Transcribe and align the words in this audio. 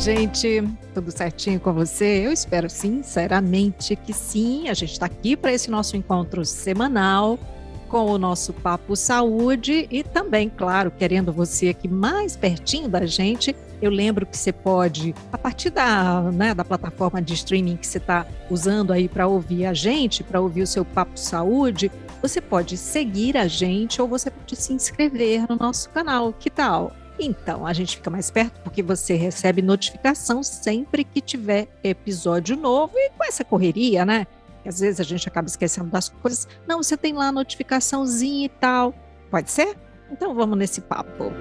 gente? 0.00 0.62
Tudo 0.94 1.10
certinho 1.10 1.60
com 1.60 1.74
você? 1.74 2.24
Eu 2.24 2.32
espero 2.32 2.70
sinceramente 2.70 3.94
que 3.94 4.14
sim. 4.14 4.70
A 4.70 4.74
gente 4.74 4.92
está 4.92 5.04
aqui 5.04 5.36
para 5.36 5.52
esse 5.52 5.70
nosso 5.70 5.94
encontro 5.94 6.42
semanal 6.42 7.38
com 7.86 8.06
o 8.06 8.16
nosso 8.16 8.54
Papo 8.54 8.96
Saúde 8.96 9.86
e 9.90 10.02
também, 10.02 10.48
claro, 10.48 10.90
querendo 10.90 11.34
você 11.34 11.68
aqui 11.68 11.86
mais 11.86 12.34
pertinho 12.34 12.88
da 12.88 13.04
gente. 13.04 13.54
Eu 13.82 13.90
lembro 13.90 14.24
que 14.24 14.38
você 14.38 14.52
pode, 14.52 15.14
a 15.30 15.36
partir 15.36 15.68
da, 15.68 16.22
né, 16.32 16.54
da 16.54 16.64
plataforma 16.64 17.20
de 17.20 17.34
streaming 17.34 17.76
que 17.76 17.86
você 17.86 17.98
está 17.98 18.26
usando 18.48 18.92
aí 18.92 19.06
para 19.06 19.26
ouvir 19.26 19.66
a 19.66 19.74
gente, 19.74 20.24
para 20.24 20.40
ouvir 20.40 20.62
o 20.62 20.66
seu 20.66 20.84
Papo 20.84 21.18
Saúde, 21.18 21.92
você 22.22 22.40
pode 22.40 22.78
seguir 22.78 23.36
a 23.36 23.46
gente 23.46 24.00
ou 24.00 24.08
você 24.08 24.30
pode 24.30 24.56
se 24.56 24.72
inscrever 24.72 25.44
no 25.46 25.56
nosso 25.56 25.90
canal. 25.90 26.32
Que 26.32 26.48
tal? 26.48 26.90
Então, 27.20 27.66
a 27.66 27.72
gente 27.74 27.96
fica 27.96 28.08
mais 28.08 28.30
perto 28.30 28.60
porque 28.62 28.82
você 28.82 29.14
recebe 29.14 29.60
notificação 29.60 30.42
sempre 30.42 31.04
que 31.04 31.20
tiver 31.20 31.68
episódio 31.84 32.56
novo 32.56 32.94
e 32.96 33.10
com 33.10 33.22
essa 33.24 33.44
correria, 33.44 34.06
né? 34.06 34.26
Às 34.64 34.80
vezes 34.80 35.00
a 35.00 35.04
gente 35.04 35.28
acaba 35.28 35.46
esquecendo 35.46 35.90
das 35.90 36.08
coisas. 36.08 36.48
Não, 36.66 36.82
você 36.82 36.96
tem 36.96 37.12
lá 37.12 37.28
a 37.28 37.32
notificaçãozinha 37.32 38.46
e 38.46 38.48
tal. 38.48 38.94
Pode 39.30 39.50
ser? 39.50 39.76
Então 40.10 40.34
vamos 40.34 40.58
nesse 40.58 40.80
papo. 40.80 41.32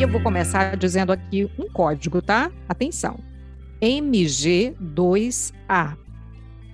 E 0.00 0.02
eu 0.02 0.08
vou 0.08 0.22
começar 0.22 0.78
dizendo 0.78 1.12
aqui 1.12 1.44
um 1.58 1.70
código, 1.70 2.22
tá? 2.22 2.50
Atenção. 2.66 3.22
MG2A. 3.82 5.98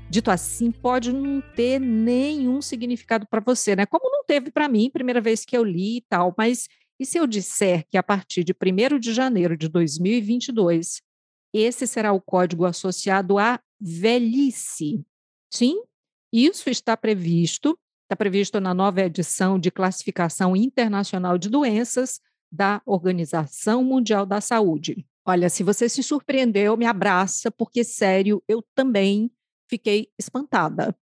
Dito 0.08 0.30
assim, 0.30 0.70
pode 0.70 1.12
não 1.12 1.40
ter 1.40 1.80
nenhum 1.80 2.62
significado 2.62 3.26
para 3.28 3.40
você, 3.40 3.74
né? 3.74 3.84
Como 3.84 4.08
não 4.08 4.24
teve 4.24 4.52
para 4.52 4.68
mim, 4.68 4.88
primeira 4.92 5.20
vez 5.20 5.44
que 5.44 5.58
eu 5.58 5.64
li 5.64 5.96
e 5.96 6.02
tal, 6.02 6.32
mas 6.38 6.68
e 7.00 7.04
se 7.04 7.18
eu 7.18 7.26
disser 7.26 7.84
que 7.90 7.98
a 7.98 8.02
partir 8.02 8.44
de 8.44 8.54
1 8.54 9.00
de 9.00 9.12
janeiro 9.12 9.56
de 9.56 9.68
2022, 9.68 11.02
esse 11.52 11.84
será 11.84 12.12
o 12.12 12.20
código 12.20 12.64
associado 12.64 13.38
à 13.38 13.58
velhice? 13.80 15.04
Sim, 15.52 15.82
isso 16.32 16.70
está 16.70 16.96
previsto, 16.96 17.76
está 18.04 18.14
previsto 18.14 18.60
na 18.60 18.72
nova 18.72 19.00
edição 19.00 19.58
de 19.58 19.72
classificação 19.72 20.54
internacional 20.54 21.36
de 21.36 21.50
doenças 21.50 22.20
da 22.50 22.80
Organização 22.86 23.82
Mundial 23.84 24.24
da 24.26 24.40
Saúde. 24.40 25.06
Olha, 25.26 25.48
se 25.48 25.62
você 25.62 25.88
se 25.88 26.02
surpreendeu, 26.02 26.76
me 26.76 26.86
abraça, 26.86 27.50
porque, 27.50 27.82
sério, 27.82 28.42
eu 28.46 28.64
também 28.74 29.30
fiquei 29.68 30.08
espantada. 30.18 30.96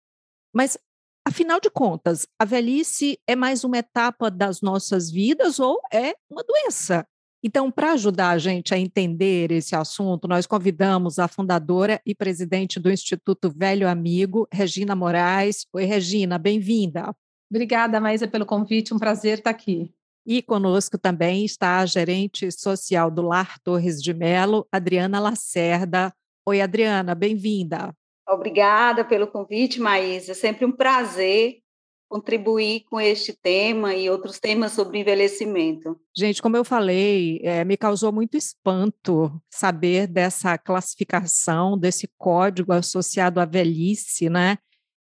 Mas, 0.55 0.79
afinal 1.27 1.61
de 1.61 1.69
contas, 1.69 2.27
a 2.39 2.45
velhice 2.45 3.19
é 3.27 3.35
mais 3.35 3.65
uma 3.65 3.79
etapa 3.79 4.31
das 4.31 4.61
nossas 4.61 5.11
vidas 5.11 5.59
ou 5.59 5.81
é 5.93 6.15
uma 6.31 6.45
doença? 6.45 7.07
Então, 7.45 7.73
para 7.73 7.93
ajudar 7.95 8.31
a 8.31 8.39
gente 8.39 8.73
a 8.73 8.79
entender 8.79 9.51
esse 9.51 9.75
assunto, 9.75 10.29
nós 10.29 10.47
convidamos 10.47 11.19
a 11.19 11.27
fundadora 11.27 12.01
e 12.07 12.15
presidente 12.15 12.79
do 12.79 12.89
Instituto 12.89 13.51
Velho 13.51 13.89
Amigo, 13.89 14.47
Regina 14.53 14.95
Moraes. 14.95 15.67
Oi, 15.73 15.85
Regina, 15.85 16.39
bem-vinda. 16.39 17.13
Obrigada, 17.51 18.01
Maísa, 18.01 18.29
pelo 18.29 18.47
convite. 18.47 18.95
Um 18.95 18.99
prazer 18.99 19.39
estar 19.39 19.51
aqui. 19.51 19.93
E 20.25 20.41
conosco 20.41 20.97
também 20.97 21.45
está 21.45 21.79
a 21.79 21.87
gerente 21.87 22.51
social 22.53 23.11
do 23.11 23.23
Lar 23.23 23.59
Torres 23.61 24.01
de 24.01 24.15
Melo, 24.15 24.67
Adriana 24.71 25.19
Lacerda. 25.19 26.15
Oi, 26.47 26.61
Adriana, 26.61 27.15
bem-vinda. 27.15 27.93
Obrigada 28.29 29.05
pelo 29.05 29.27
convite, 29.27 29.81
Maísa. 29.81 30.33
É 30.33 30.35
sempre 30.35 30.65
um 30.65 30.73
prazer 30.73 31.63
contribuir 32.09 32.85
com 32.91 33.01
este 33.01 33.33
tema 33.33 33.95
e 33.95 34.11
outros 34.11 34.39
temas 34.39 34.73
sobre 34.73 35.01
envelhecimento. 35.01 35.99
Gente, 36.15 36.43
como 36.43 36.57
eu 36.57 36.63
falei, 36.63 37.41
é, 37.43 37.65
me 37.65 37.75
causou 37.75 38.13
muito 38.13 38.37
espanto 38.37 39.33
saber 39.51 40.07
dessa 40.07 40.59
classificação, 40.59 41.77
desse 41.77 42.09
código 42.19 42.71
associado 42.73 43.41
à 43.41 43.47
velhice, 43.47 44.29
né? 44.29 44.59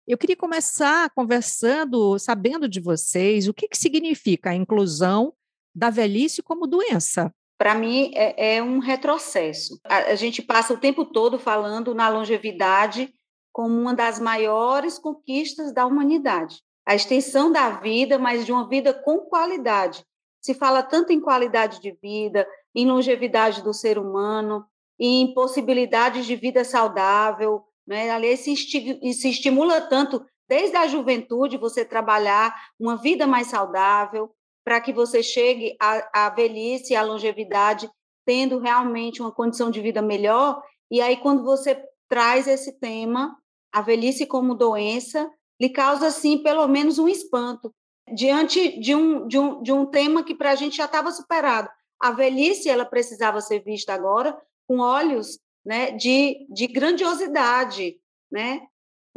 Eu 0.07 0.17
queria 0.17 0.37
começar 0.37 1.09
conversando, 1.09 2.17
sabendo 2.17 2.69
de 2.69 2.79
vocês, 2.79 3.49
o 3.49 3.53
que, 3.53 3.67
que 3.67 3.77
significa 3.77 4.51
a 4.51 4.55
inclusão 4.55 5.33
da 5.75 5.89
velhice 5.89 6.41
como 6.41 6.65
doença. 6.65 7.29
Para 7.57 7.75
mim, 7.75 8.11
é, 8.15 8.55
é, 8.55 8.63
um 8.63 8.79
retrocesso. 8.79 9.77
A, 9.83 10.11
a 10.11 10.15
gente 10.15 10.41
passa 10.41 10.73
o 10.73 10.77
tempo 10.77 11.03
todo 11.03 11.37
falando 11.37 11.93
na 11.93 12.07
longevidade 12.07 13.13
como 13.51 13.77
uma 13.77 13.93
das 13.93 14.17
maiores 14.17 14.97
conquistas 14.97 15.73
da 15.73 15.85
humanidade. 15.85 16.61
A 16.85 16.95
extensão 16.95 17.51
da 17.51 17.71
vida, 17.71 18.17
mas 18.17 18.45
de 18.45 18.51
uma 18.53 18.69
vida 18.69 18.93
com 18.93 19.19
qualidade. 19.19 20.05
Se 20.39 20.53
fala 20.53 20.81
tanto 20.81 21.11
em 21.11 21.19
qualidade 21.19 21.81
de 21.81 21.91
vida, 22.01 22.47
em 22.73 22.87
longevidade 22.87 23.61
do 23.61 23.73
ser 23.73 23.97
humano, 23.97 24.63
em 24.97 25.33
possibilidades 25.33 26.25
de 26.25 26.35
vida 26.37 26.63
saudável, 26.63 27.63
né? 27.87 28.09
Ali 28.11 28.35
se, 28.35 28.55
se 28.55 29.29
estimula 29.29 29.79
tanto, 29.81 30.23
desde 30.47 30.75
a 30.75 30.87
juventude, 30.87 31.57
você 31.57 31.85
trabalhar 31.85 32.53
uma 32.79 32.97
vida 32.97 33.25
mais 33.25 33.47
saudável, 33.47 34.31
para 34.63 34.81
que 34.81 34.91
você 34.91 35.23
chegue 35.23 35.77
à, 35.79 36.25
à 36.27 36.29
velhice, 36.29 36.95
à 36.95 37.01
longevidade, 37.01 37.89
tendo 38.25 38.59
realmente 38.59 39.21
uma 39.21 39.31
condição 39.31 39.71
de 39.71 39.79
vida 39.79 40.01
melhor. 40.01 40.61
E 40.91 40.99
aí, 40.99 41.15
quando 41.15 41.43
você 41.43 41.81
traz 42.09 42.47
esse 42.47 42.77
tema, 42.77 43.37
a 43.71 43.81
velhice 43.81 44.25
como 44.25 44.53
doença, 44.53 45.29
lhe 45.59 45.69
causa, 45.69 46.07
assim, 46.07 46.37
pelo 46.37 46.67
menos 46.67 46.99
um 46.99 47.07
espanto, 47.07 47.73
diante 48.13 48.79
de 48.79 48.93
um, 48.93 49.25
de 49.27 49.39
um, 49.39 49.61
de 49.61 49.71
um 49.71 49.85
tema 49.85 50.23
que 50.23 50.35
para 50.35 50.51
a 50.51 50.55
gente 50.55 50.77
já 50.77 50.85
estava 50.85 51.11
superado. 51.11 51.69
A 52.01 52.11
velhice, 52.11 52.69
ela 52.69 52.85
precisava 52.85 53.39
ser 53.41 53.63
vista 53.63 53.93
agora 53.93 54.37
com 54.67 54.79
olhos 54.79 55.39
né, 55.67 55.91
de, 55.91 56.47
de 56.49 56.65
grandiosidade, 56.65 57.97
né? 58.31 58.61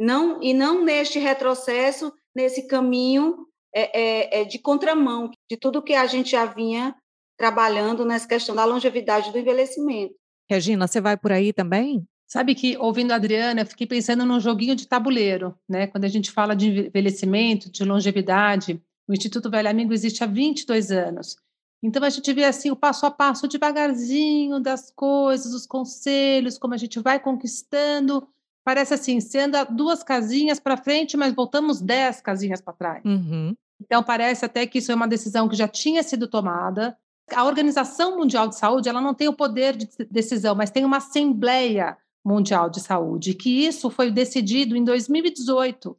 não, 0.01 0.43
e 0.43 0.55
não 0.55 0.83
neste 0.83 1.19
retrocesso, 1.19 2.11
nesse 2.35 2.67
caminho 2.67 3.47
é, 3.75 4.01
é, 4.01 4.41
é 4.41 4.45
de 4.45 4.59
contramão 4.59 5.31
de 5.49 5.59
tudo 5.59 5.83
que 5.83 5.95
a 5.95 6.07
gente 6.07 6.31
já 6.31 6.47
vinha 6.47 6.95
trabalhando 7.39 8.05
nessa 8.05 8.27
questão 8.27 8.55
da 8.55 8.65
longevidade 8.65 9.31
do 9.31 9.39
envelhecimento. 9.39 10.15
Regina, 10.51 10.87
você 10.87 11.01
vai 11.01 11.17
por 11.17 11.31
aí 11.31 11.53
também? 11.53 12.05
Sabe 12.27 12.55
que, 12.55 12.77
ouvindo 12.79 13.13
a 13.13 13.17
Adriana, 13.17 13.61
eu 13.61 13.67
fiquei 13.67 13.87
pensando 13.87 14.25
num 14.25 14.41
joguinho 14.41 14.75
de 14.75 14.87
tabuleiro, 14.87 15.55
né? 15.69 15.87
Quando 15.87 16.05
a 16.05 16.09
gente 16.09 16.31
fala 16.31 16.55
de 16.55 16.87
envelhecimento, 16.87 17.71
de 17.71 17.85
longevidade, 17.85 18.81
o 19.09 19.13
Instituto 19.13 19.51
Velho 19.51 19.69
Amigo 19.69 19.93
existe 19.93 20.23
há 20.23 20.27
22 20.27 20.91
anos. 20.93 21.37
Então 21.83 22.05
a 22.05 22.11
gente 22.11 22.33
vê 22.33 22.45
assim 22.45 22.71
o 22.71 22.77
passo 22.77 23.07
a 23.07 23.11
passo, 23.11 23.49
devagarzinho 23.49 24.61
das 24.61 24.91
coisas, 24.91 25.55
os 25.55 25.67
conselhos, 25.67 26.59
como 26.59 26.75
a 26.75 26.77
gente 26.77 27.01
vai 27.01 27.19
conquistando. 27.19 28.29
Parece 28.63 28.93
assim, 28.93 29.19
você 29.19 29.41
anda 29.41 29.65
duas 29.65 30.03
casinhas 30.03 30.61
para 30.61 30.77
frente, 30.77 31.17
mas 31.17 31.35
voltamos 31.35 31.81
dez 31.81 32.21
casinhas 32.21 32.61
para 32.61 32.75
trás. 32.75 33.05
Uhum. 33.05 33.55
Então 33.81 34.03
parece 34.03 34.45
até 34.45 34.67
que 34.67 34.79
isso 34.79 34.93
é 34.93 34.95
uma 34.95 35.09
decisão 35.09 35.49
que 35.49 35.57
já 35.57 35.67
tinha 35.67 36.03
sido 36.03 36.29
tomada. 36.29 36.97
A 37.35 37.45
Organização 37.45 38.19
Mundial 38.19 38.49
de 38.49 38.57
Saúde 38.57 38.89
ela 38.89 39.01
não 39.01 39.15
tem 39.15 39.29
o 39.29 39.33
poder 39.33 39.75
de 39.77 39.89
decisão, 40.11 40.55
mas 40.55 40.71
tem 40.71 40.85
uma 40.85 40.99
Assembleia 40.99 41.97
Mundial 42.23 42.69
de 42.69 42.81
Saúde, 42.81 43.33
que 43.33 43.65
isso 43.65 43.89
foi 43.89 44.11
decidido 44.11 44.77
em 44.77 44.85
2018 44.85 45.97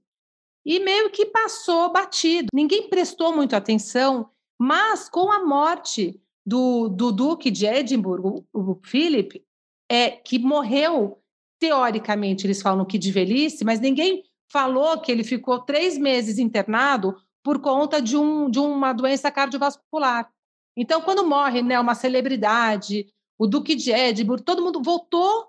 e 0.63 0.79
meio 0.79 1.09
que 1.09 1.25
passou 1.25 1.91
batido. 1.91 2.49
Ninguém 2.53 2.87
prestou 2.87 3.35
muito 3.35 3.55
atenção 3.55 4.29
mas 4.61 5.09
com 5.09 5.31
a 5.31 5.43
morte 5.43 6.21
do, 6.45 6.87
do 6.87 7.11
Duque 7.11 7.49
de 7.49 7.65
Edimburgo, 7.65 8.45
o, 8.53 8.75
Philip, 8.83 9.43
é, 9.89 10.11
que 10.11 10.37
morreu, 10.37 11.19
teoricamente, 11.59 12.45
eles 12.45 12.61
falam 12.61 12.85
que 12.85 12.99
de 12.99 13.11
velhice, 13.11 13.65
mas 13.65 13.79
ninguém 13.79 14.23
falou 14.51 15.01
que 15.01 15.11
ele 15.11 15.23
ficou 15.23 15.61
três 15.61 15.97
meses 15.97 16.37
internado 16.37 17.19
por 17.43 17.59
conta 17.59 17.99
de, 17.99 18.15
um, 18.15 18.51
de 18.51 18.59
uma 18.59 18.93
doença 18.93 19.31
cardiovascular. 19.31 20.31
Então, 20.77 21.01
quando 21.01 21.25
morre 21.25 21.63
né, 21.63 21.79
uma 21.79 21.95
celebridade, 21.95 23.11
o 23.39 23.47
Duque 23.47 23.73
de 23.73 23.91
Edimburgo, 23.91 24.43
todo 24.43 24.61
mundo 24.61 24.79
voltou 24.83 25.47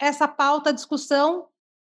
essa 0.00 0.26
pauta 0.26 0.70
à 0.70 0.72
discussão 0.72 1.46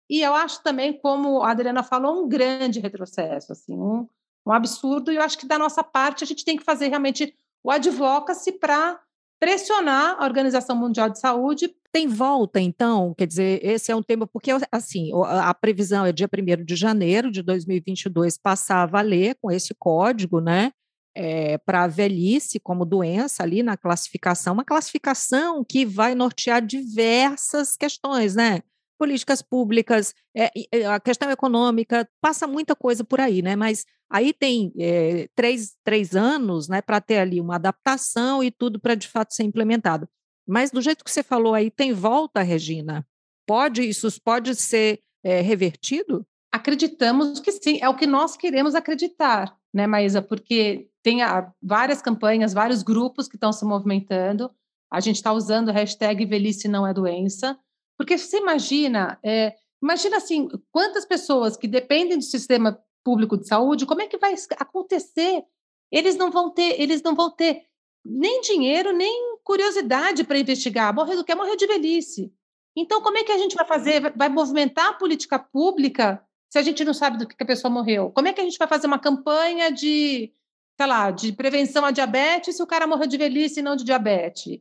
e 0.10 0.22
eu 0.22 0.34
acho 0.34 0.64
também, 0.64 0.94
como 0.94 1.44
a 1.44 1.52
Adriana 1.52 1.84
falou, 1.84 2.24
um 2.24 2.30
grande 2.30 2.80
retrocesso, 2.80 3.52
assim, 3.52 3.74
um, 3.74 4.08
um 4.46 4.52
absurdo, 4.52 5.12
e 5.12 5.16
eu 5.16 5.22
acho 5.22 5.38
que 5.38 5.48
da 5.48 5.58
nossa 5.58 5.84
parte 5.84 6.24
a 6.24 6.28
gente 6.28 6.46
tem 6.46 6.58
que 6.58 6.64
fazer 6.64 6.88
realmente 6.88 7.34
o 7.64 7.72
advocacy 7.72 8.54
para 8.54 9.00
pressionar 9.40 10.18
a 10.20 10.24
Organização 10.24 10.76
Mundial 10.76 11.10
de 11.10 11.20
Saúde. 11.20 11.76
Tem 11.92 12.08
volta, 12.08 12.60
então? 12.60 13.14
Quer 13.18 13.28
dizer, 13.28 13.60
esse 13.64 13.92
é 13.92 13.96
um 13.96 14.04
tema, 14.04 14.28
porque, 14.28 14.52
assim, 14.72 15.12
a 15.26 15.54
previsão 15.54 16.06
é 16.06 16.12
dia 16.12 16.30
1 16.32 16.64
de 16.64 16.76
janeiro 16.76 17.32
de 17.32 17.42
2022 17.42 18.38
passar 18.38 18.84
a 18.84 18.86
valer 18.86 19.36
com 19.42 19.52
esse 19.52 19.74
código, 19.74 20.40
né? 20.40 20.72
é, 21.16 21.58
para 21.58 21.84
a 21.84 21.88
velhice 21.88 22.60
como 22.60 22.86
doença 22.86 23.42
ali 23.42 23.64
na 23.64 23.78
classificação, 23.78 24.54
uma 24.54 24.66
classificação 24.66 25.64
que 25.64 25.86
vai 25.86 26.14
nortear 26.14 26.64
diversas 26.64 27.78
questões, 27.78 28.36
né? 28.36 28.62
Políticas 29.00 29.42
públicas, 29.42 30.14
é, 30.36 30.52
a 30.86 31.00
questão 31.00 31.32
econômica, 31.32 32.08
passa 32.22 32.46
muita 32.46 32.76
coisa 32.76 33.04
por 33.04 33.22
aí, 33.22 33.42
né? 33.42 33.56
Mas 33.56 33.86
aí 34.10 34.34
tem 34.34 34.72
é, 34.78 35.28
três, 35.36 35.76
três 35.84 36.16
anos 36.16 36.68
né, 36.68 36.82
para 36.82 37.02
ter 37.02 37.18
ali 37.18 37.40
uma 37.40 37.56
adaptação 37.56 38.44
e 38.44 38.52
tudo 38.52 38.80
para 38.80 38.96
de 38.96 39.08
fato 39.08 39.34
ser 39.34 39.44
implementado. 39.44 40.08
Mas 40.48 40.72
do 40.72 40.82
jeito 40.82 41.04
que 41.04 41.12
você 41.12 41.24
falou 41.24 41.54
aí, 41.54 41.72
tem 41.72 41.92
volta, 41.92 42.42
Regina? 42.42 43.06
Pode, 43.48 43.88
isso 43.88 44.10
pode 44.24 44.56
ser 44.56 45.00
é, 45.24 45.42
revertido? 45.42 46.26
Acreditamos 46.52 47.40
que 47.40 47.52
sim, 47.52 47.80
é 47.82 47.90
o 47.90 47.96
que 47.96 48.08
nós 48.08 48.38
queremos 48.38 48.76
acreditar, 48.76 49.58
né, 49.74 49.88
Maísa? 49.88 50.22
Porque 50.22 50.88
tem 51.04 51.22
a, 51.22 51.52
várias 51.62 52.02
campanhas, 52.02 52.54
vários 52.54 52.82
grupos 52.82 53.28
que 53.28 53.36
estão 53.36 53.52
se 53.52 53.66
movimentando. 53.66 54.50
A 54.92 55.00
gente 55.00 55.18
está 55.18 55.34
usando 55.34 55.70
o 55.70 55.74
hashtag 55.74 56.26
velhice 56.26 56.68
não 56.68 56.88
é 56.88 56.94
doença, 56.94 57.60
porque 57.98 58.18
você 58.18 58.38
imagina, 58.38 59.20
é, 59.24 59.56
imagina 59.82 60.18
assim, 60.18 60.48
quantas 60.72 61.06
pessoas 61.06 61.58
que 61.58 61.68
dependem 61.68 62.18
do 62.18 62.24
sistema 62.24 62.80
público 63.06 63.38
de 63.38 63.48
saúde, 63.48 63.86
como 63.86 64.02
é 64.02 64.08
que 64.08 64.18
vai 64.18 64.34
acontecer? 64.58 65.44
Eles 65.92 66.16
não 66.16 66.32
vão 66.32 66.50
ter, 66.50 66.82
eles 66.82 67.04
não 67.04 67.14
vão 67.14 67.30
ter 67.30 67.62
nem 68.04 68.42
dinheiro, 68.42 68.92
nem 68.92 69.38
curiosidade 69.44 70.24
para 70.24 70.40
investigar. 70.40 70.94
Morrer 70.94 71.16
do 71.16 71.24
que? 71.24 71.36
Morrer 71.36 71.56
de 71.56 71.68
velhice. 71.68 72.34
Então, 72.76 73.02
como 73.02 73.18
é 73.20 73.24
que 73.24 73.32
a 73.32 73.38
gente 73.38 73.56
vai 73.56 73.66
fazer? 73.66 74.12
Vai 74.18 74.28
movimentar 74.28 74.90
a 74.90 74.94
política 74.94 75.38
pública 75.38 76.22
se 76.50 76.58
a 76.58 76.64
gente 76.64 76.84
não 76.84 76.94
sabe 76.94 77.18
do 77.18 77.28
que 77.28 77.36
a 77.42 77.46
pessoa 77.46 77.72
morreu? 77.72 78.12
Como 78.12 78.28
é 78.28 78.34
que 78.34 78.42
a 78.42 78.44
gente 78.44 78.58
vai 78.58 78.68
fazer 78.68 78.88
uma 78.88 79.00
campanha 79.00 79.72
de, 79.72 80.34
sei 80.76 80.88
lá, 80.88 81.12
de 81.12 81.32
prevenção 81.32 81.86
à 81.86 81.92
diabetes 81.92 82.56
se 82.56 82.64
o 82.64 82.68
cara 82.68 82.88
morreu 82.88 83.08
de 83.08 83.18
velhice 83.18 83.60
e 83.60 83.64
não 83.64 83.76
de 83.76 83.84
diabetes? 83.84 84.60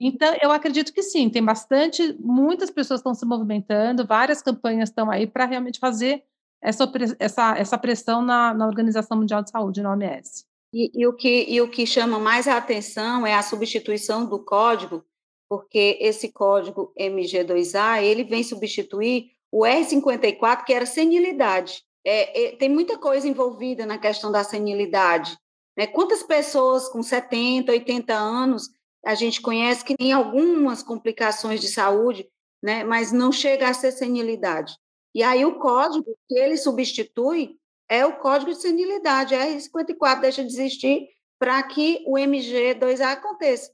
Então, 0.00 0.34
eu 0.40 0.50
acredito 0.50 0.92
que 0.92 1.02
sim, 1.02 1.28
tem 1.28 1.44
bastante, 1.44 2.16
muitas 2.18 2.70
pessoas 2.70 3.00
estão 3.00 3.14
se 3.14 3.24
movimentando, 3.24 4.06
várias 4.06 4.42
campanhas 4.42 4.88
estão 4.88 5.10
aí 5.10 5.26
para 5.26 5.46
realmente 5.46 5.78
fazer 5.78 6.24
essa, 6.62 6.90
essa, 7.18 7.58
essa 7.58 7.78
pressão 7.78 8.22
na, 8.22 8.54
na 8.54 8.66
Organização 8.66 9.18
Mundial 9.18 9.42
de 9.42 9.50
Saúde, 9.50 9.82
na 9.82 9.90
OMS. 9.90 10.44
E, 10.72 10.90
e, 10.94 11.06
o 11.06 11.12
que, 11.12 11.46
e 11.48 11.60
o 11.60 11.68
que 11.68 11.86
chama 11.86 12.18
mais 12.18 12.48
a 12.48 12.56
atenção 12.56 13.26
é 13.26 13.34
a 13.34 13.42
substituição 13.42 14.24
do 14.24 14.42
código 14.42 15.04
porque 15.52 15.98
esse 16.00 16.32
código 16.32 16.94
MG2A 16.98 18.02
ele 18.02 18.24
vem 18.24 18.42
substituir 18.42 19.32
o 19.50 19.64
R54, 19.64 20.64
que 20.64 20.72
era 20.72 20.86
senilidade. 20.86 21.84
É, 22.02 22.44
é, 22.44 22.56
tem 22.56 22.70
muita 22.70 22.96
coisa 22.96 23.28
envolvida 23.28 23.84
na 23.84 23.98
questão 23.98 24.32
da 24.32 24.42
senilidade. 24.42 25.36
Né? 25.76 25.86
Quantas 25.86 26.22
pessoas 26.22 26.88
com 26.88 27.02
70, 27.02 27.70
80 27.70 28.14
anos 28.14 28.70
a 29.04 29.14
gente 29.14 29.42
conhece 29.42 29.84
que 29.84 29.94
tem 29.94 30.10
algumas 30.10 30.82
complicações 30.82 31.60
de 31.60 31.68
saúde, 31.68 32.26
né? 32.62 32.82
mas 32.82 33.12
não 33.12 33.30
chega 33.30 33.68
a 33.68 33.74
ser 33.74 33.92
senilidade. 33.92 34.74
E 35.14 35.22
aí 35.22 35.44
o 35.44 35.58
código 35.58 36.16
que 36.28 36.38
ele 36.38 36.56
substitui 36.56 37.56
é 37.88 38.06
o 38.06 38.18
código 38.18 38.52
de 38.52 38.60
senilidade, 38.60 39.34
R54 39.34 40.20
deixa 40.20 40.44
de 40.44 40.52
existir 40.52 41.08
para 41.38 41.62
que 41.64 42.02
o 42.06 42.14
MG2A 42.14 43.12
aconteça. 43.12 43.70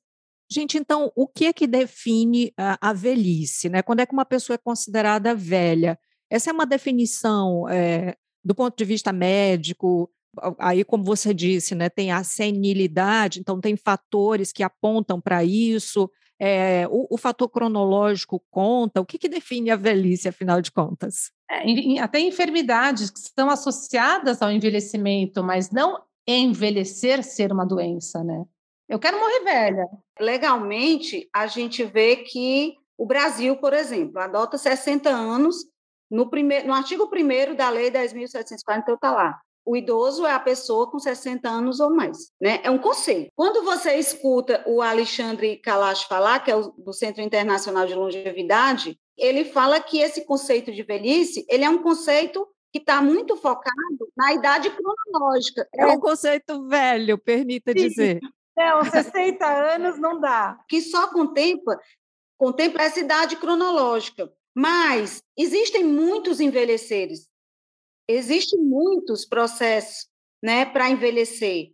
Gente, 0.50 0.78
então, 0.78 1.12
o 1.14 1.28
que 1.28 1.44
é 1.44 1.52
que 1.52 1.66
define 1.66 2.52
a, 2.56 2.88
a, 2.90 2.92
velhice? 2.94 3.68
Né? 3.68 3.82
Quando 3.82 4.00
é 4.00 4.06
que 4.06 4.14
uma 4.14 4.24
pessoa 4.24 4.54
é 4.54 4.58
considerada 4.58 5.34
velha? 5.34 5.98
Essa 6.30 6.48
é 6.50 6.52
uma 6.52 6.64
definição 6.64 7.68
é, 7.68 8.16
do 8.42 8.54
ponto 8.54 8.74
de 8.76 8.84
vista 8.84 9.12
médico. 9.12 10.10
Aí, 10.58 10.82
como 10.84 11.04
você 11.04 11.34
disse, 11.34 11.74
né, 11.74 11.90
tem 11.90 12.10
a 12.10 12.24
senilidade, 12.24 13.40
então 13.40 13.60
tem 13.60 13.76
fatores 13.76 14.50
que 14.50 14.62
apontam 14.62 15.20
para 15.20 15.44
isso. 15.44 16.10
É, 16.40 16.86
o, 16.88 17.14
o, 17.14 17.18
fator 17.18 17.48
cronológico 17.48 18.42
conta? 18.50 19.00
O 19.00 19.06
que, 19.06 19.18
que 19.18 19.28
define 19.28 19.70
a 19.70 19.76
velhice, 19.76 20.28
afinal 20.28 20.60
de 20.60 20.70
contas? 20.70 21.32
É, 21.50 21.98
até 22.00 22.20
enfermidades 22.20 23.10
que 23.10 23.18
estão 23.18 23.50
associadas 23.50 24.40
ao 24.40 24.50
envelhecimento, 24.50 25.42
mas 25.42 25.70
não 25.70 26.00
envelhecer 26.26 27.24
ser 27.24 27.52
uma 27.52 27.66
doença, 27.66 28.22
né? 28.22 28.44
Eu 28.88 28.98
quero 28.98 29.18
morrer 29.18 29.40
velha. 29.40 29.86
Legalmente, 30.20 31.28
a 31.34 31.46
gente 31.46 31.84
vê 31.84 32.16
que 32.16 32.76
o 32.96 33.06
Brasil, 33.06 33.56
por 33.56 33.72
exemplo, 33.72 34.18
adota 34.18 34.56
60 34.56 35.08
anos 35.10 35.56
no, 36.10 36.30
primeiro, 36.30 36.66
no 36.66 36.74
artigo 36.74 37.08
1 37.12 37.54
da 37.54 37.68
Lei 37.68 37.90
10.740, 37.90 38.78
então 38.78 38.94
está 38.94 39.12
lá. 39.12 39.40
O 39.68 39.76
idoso 39.76 40.24
é 40.24 40.32
a 40.32 40.40
pessoa 40.40 40.90
com 40.90 40.98
60 40.98 41.46
anos 41.46 41.78
ou 41.78 41.94
mais. 41.94 42.32
Né? 42.40 42.58
É 42.62 42.70
um 42.70 42.78
conceito. 42.78 43.30
Quando 43.36 43.62
você 43.62 43.96
escuta 43.96 44.64
o 44.66 44.80
Alexandre 44.80 45.58
Kalash 45.58 46.04
falar, 46.04 46.38
que 46.40 46.50
é 46.50 46.56
o, 46.56 46.70
do 46.70 46.94
Centro 46.94 47.20
Internacional 47.20 47.86
de 47.86 47.94
Longevidade, 47.94 48.98
ele 49.14 49.44
fala 49.44 49.78
que 49.78 49.98
esse 49.98 50.24
conceito 50.24 50.72
de 50.72 50.82
velhice 50.82 51.44
ele 51.50 51.64
é 51.64 51.68
um 51.68 51.82
conceito 51.82 52.48
que 52.72 52.78
está 52.78 53.02
muito 53.02 53.36
focado 53.36 54.08
na 54.16 54.32
idade 54.32 54.70
cronológica. 54.70 55.68
É 55.74 55.84
um 55.84 56.00
conceito 56.00 56.66
velho, 56.66 57.18
permita 57.18 57.72
Sim. 57.72 57.88
dizer. 57.88 58.20
Não, 58.56 58.82
60 58.82 59.46
anos 59.46 59.98
não 59.98 60.18
dá. 60.18 60.58
Que 60.66 60.80
só 60.80 61.08
contempla, 61.08 61.78
contempla 62.38 62.84
essa 62.84 63.00
idade 63.00 63.36
cronológica. 63.36 64.32
Mas 64.56 65.22
existem 65.36 65.84
muitos 65.84 66.40
envelheceres. 66.40 67.27
Existem 68.08 68.58
muitos 68.60 69.26
processos 69.26 70.08
né, 70.42 70.64
para 70.64 70.88
envelhecer. 70.88 71.72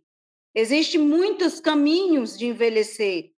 Existem 0.53 0.99
muitos 0.99 1.59
caminhos 1.59 2.37
de 2.37 2.47
envelhecer. 2.47 3.31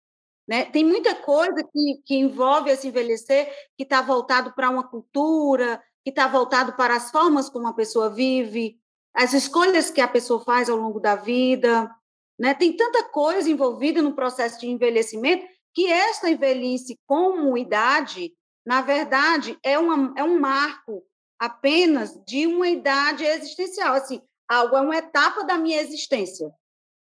Né? 0.47 0.65
Tem 0.65 0.83
muita 0.83 1.13
coisa 1.13 1.63
que, 1.71 2.01
que 2.05 2.15
envolve 2.15 2.71
esse 2.71 2.87
envelhecer 2.87 3.51
que 3.77 3.83
está 3.83 4.01
voltado 4.01 4.53
para 4.53 4.69
uma 4.69 4.87
cultura, 4.87 5.81
que 6.03 6.09
está 6.09 6.27
voltado 6.27 6.73
para 6.73 6.95
as 6.95 7.11
formas 7.11 7.49
como 7.49 7.67
a 7.67 7.73
pessoa 7.73 8.09
vive, 8.09 8.79
as 9.13 9.33
escolhas 9.33 9.91
que 9.91 9.99
a 9.99 10.07
pessoa 10.07 10.39
faz 10.43 10.69
ao 10.69 10.77
longo 10.77 10.99
da 10.99 11.15
vida. 11.15 11.93
Né? 12.39 12.53
Tem 12.53 12.75
tanta 12.75 13.03
coisa 13.03 13.49
envolvida 13.49 14.01
no 14.01 14.13
processo 14.13 14.59
de 14.59 14.67
envelhecimento 14.67 15.45
que 15.73 15.91
esta 15.91 16.33
velhice 16.35 16.97
como 17.05 17.57
idade, 17.57 18.33
na 18.65 18.81
verdade, 18.81 19.57
é, 19.63 19.77
uma, 19.77 20.13
é 20.17 20.23
um 20.23 20.39
marco 20.39 21.03
apenas 21.39 22.19
de 22.25 22.47
uma 22.47 22.67
idade 22.67 23.23
existencial. 23.23 23.95
Assim, 23.95 24.21
algo 24.47 24.75
é 24.75 24.81
uma 24.81 24.97
etapa 24.97 25.43
da 25.43 25.57
minha 25.57 25.81
existência. 25.81 26.51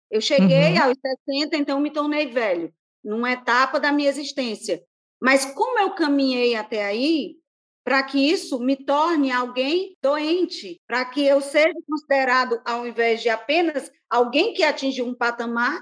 Eu 0.10 0.22
cheguei 0.22 0.74
uhum. 0.74 0.84
aos 0.84 0.98
60, 1.28 1.58
então 1.58 1.80
me 1.80 1.92
tornei 1.92 2.28
velho, 2.28 2.74
numa 3.04 3.32
etapa 3.32 3.80
da 3.80 3.92
minha 3.92 4.10
existência. 4.10 4.84
Mas 5.22 5.46
como 5.46 5.80
eu 5.80 5.96
caminhei 5.96 6.56
até 6.56 6.86
aí, 6.86 7.38
para 7.84 8.02
que 8.04 8.18
isso 8.18 8.60
me 8.60 8.76
torne 8.76 9.32
alguém 9.32 9.98
doente, 10.02 10.80
para 10.88 11.04
que 11.06 11.26
eu 11.26 11.42
seja 11.42 11.74
considerado, 11.88 12.62
ao 12.66 12.88
invés 12.88 13.22
de 13.22 13.30
apenas 13.30 13.92
alguém 14.10 14.54
que 14.54 14.64
atinge 14.64 15.02
um 15.02 15.14
patamar, 15.14 15.82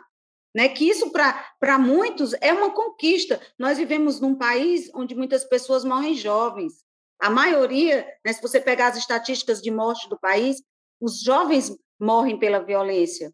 né, 0.55 0.67
que 0.67 0.89
isso 0.89 1.11
para 1.11 1.77
muitos 1.77 2.33
é 2.41 2.51
uma 2.51 2.71
conquista. 2.71 3.39
Nós 3.57 3.77
vivemos 3.77 4.19
num 4.19 4.35
país 4.35 4.89
onde 4.93 5.15
muitas 5.15 5.43
pessoas 5.43 5.83
morrem 5.83 6.13
jovens. 6.15 6.83
A 7.21 7.29
maioria, 7.29 8.03
né, 8.25 8.33
se 8.33 8.41
você 8.41 8.59
pegar 8.59 8.87
as 8.87 8.97
estatísticas 8.97 9.61
de 9.61 9.69
morte 9.69 10.09
do 10.09 10.19
país, 10.19 10.61
os 10.99 11.21
jovens 11.21 11.71
morrem 11.99 12.39
pela 12.39 12.63
violência. 12.63 13.31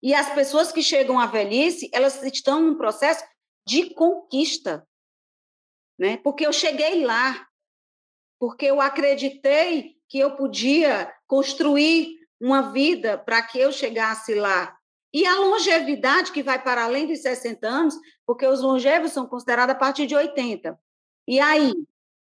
E 0.00 0.14
as 0.14 0.32
pessoas 0.32 0.70
que 0.70 0.82
chegam 0.82 1.18
à 1.18 1.26
velhice, 1.26 1.90
elas 1.92 2.22
estão 2.22 2.60
num 2.60 2.76
processo 2.76 3.24
de 3.66 3.92
conquista. 3.92 4.86
Né? 5.98 6.16
Porque 6.18 6.46
eu 6.46 6.52
cheguei 6.52 7.04
lá, 7.04 7.44
porque 8.38 8.66
eu 8.66 8.80
acreditei 8.80 9.96
que 10.08 10.18
eu 10.18 10.36
podia 10.36 11.12
construir 11.26 12.14
uma 12.40 12.70
vida 12.70 13.18
para 13.18 13.42
que 13.42 13.58
eu 13.58 13.72
chegasse 13.72 14.34
lá. 14.34 14.78
E 15.12 15.26
a 15.26 15.40
longevidade, 15.40 16.30
que 16.30 16.42
vai 16.42 16.62
para 16.62 16.84
além 16.84 17.06
dos 17.06 17.20
60 17.20 17.66
anos, 17.66 17.94
porque 18.24 18.46
os 18.46 18.60
longevos 18.60 19.10
são 19.10 19.26
considerados 19.26 19.74
a 19.74 19.78
partir 19.78 20.06
de 20.06 20.14
80. 20.14 20.78
E 21.26 21.40
aí? 21.40 21.72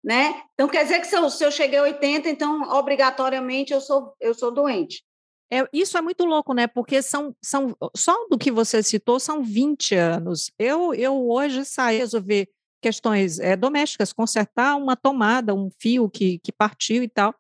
Né? 0.07 0.41
Então, 0.55 0.69
quer 0.69 0.85
dizer 0.85 1.01
que 1.01 1.07
se 1.09 1.17
eu, 1.17 1.29
se 1.29 1.45
eu 1.45 1.51
cheguei 1.51 1.81
a 1.81 1.83
80, 1.83 2.29
então, 2.29 2.63
obrigatoriamente, 2.71 3.73
eu 3.73 3.81
sou, 3.81 4.15
eu 4.21 4.33
sou 4.35 4.53
doente. 4.53 5.03
É, 5.53 5.69
isso 5.73 5.99
é 5.99 6.01
muito 6.01 6.25
louco, 6.25 6.55
né? 6.55 6.69
Porque 6.69 7.03
são, 7.03 7.35
são 7.43 7.77
só 7.97 8.15
do 8.29 8.39
que 8.39 8.53
você 8.53 8.85
citou 8.85 9.19
são 9.19 9.43
20 9.43 9.97
anos. 9.97 10.53
Eu, 10.59 10.95
eu 10.95 11.29
hoje 11.29 11.65
saí 11.65 11.99
resolver 11.99 12.49
questões 12.81 13.41
é, 13.41 13.57
domésticas, 13.57 14.13
consertar 14.13 14.77
uma 14.77 14.95
tomada, 14.95 15.53
um 15.53 15.69
fio 15.77 16.09
que, 16.09 16.39
que 16.39 16.53
partiu 16.53 17.03
e 17.03 17.09
tal. 17.09 17.35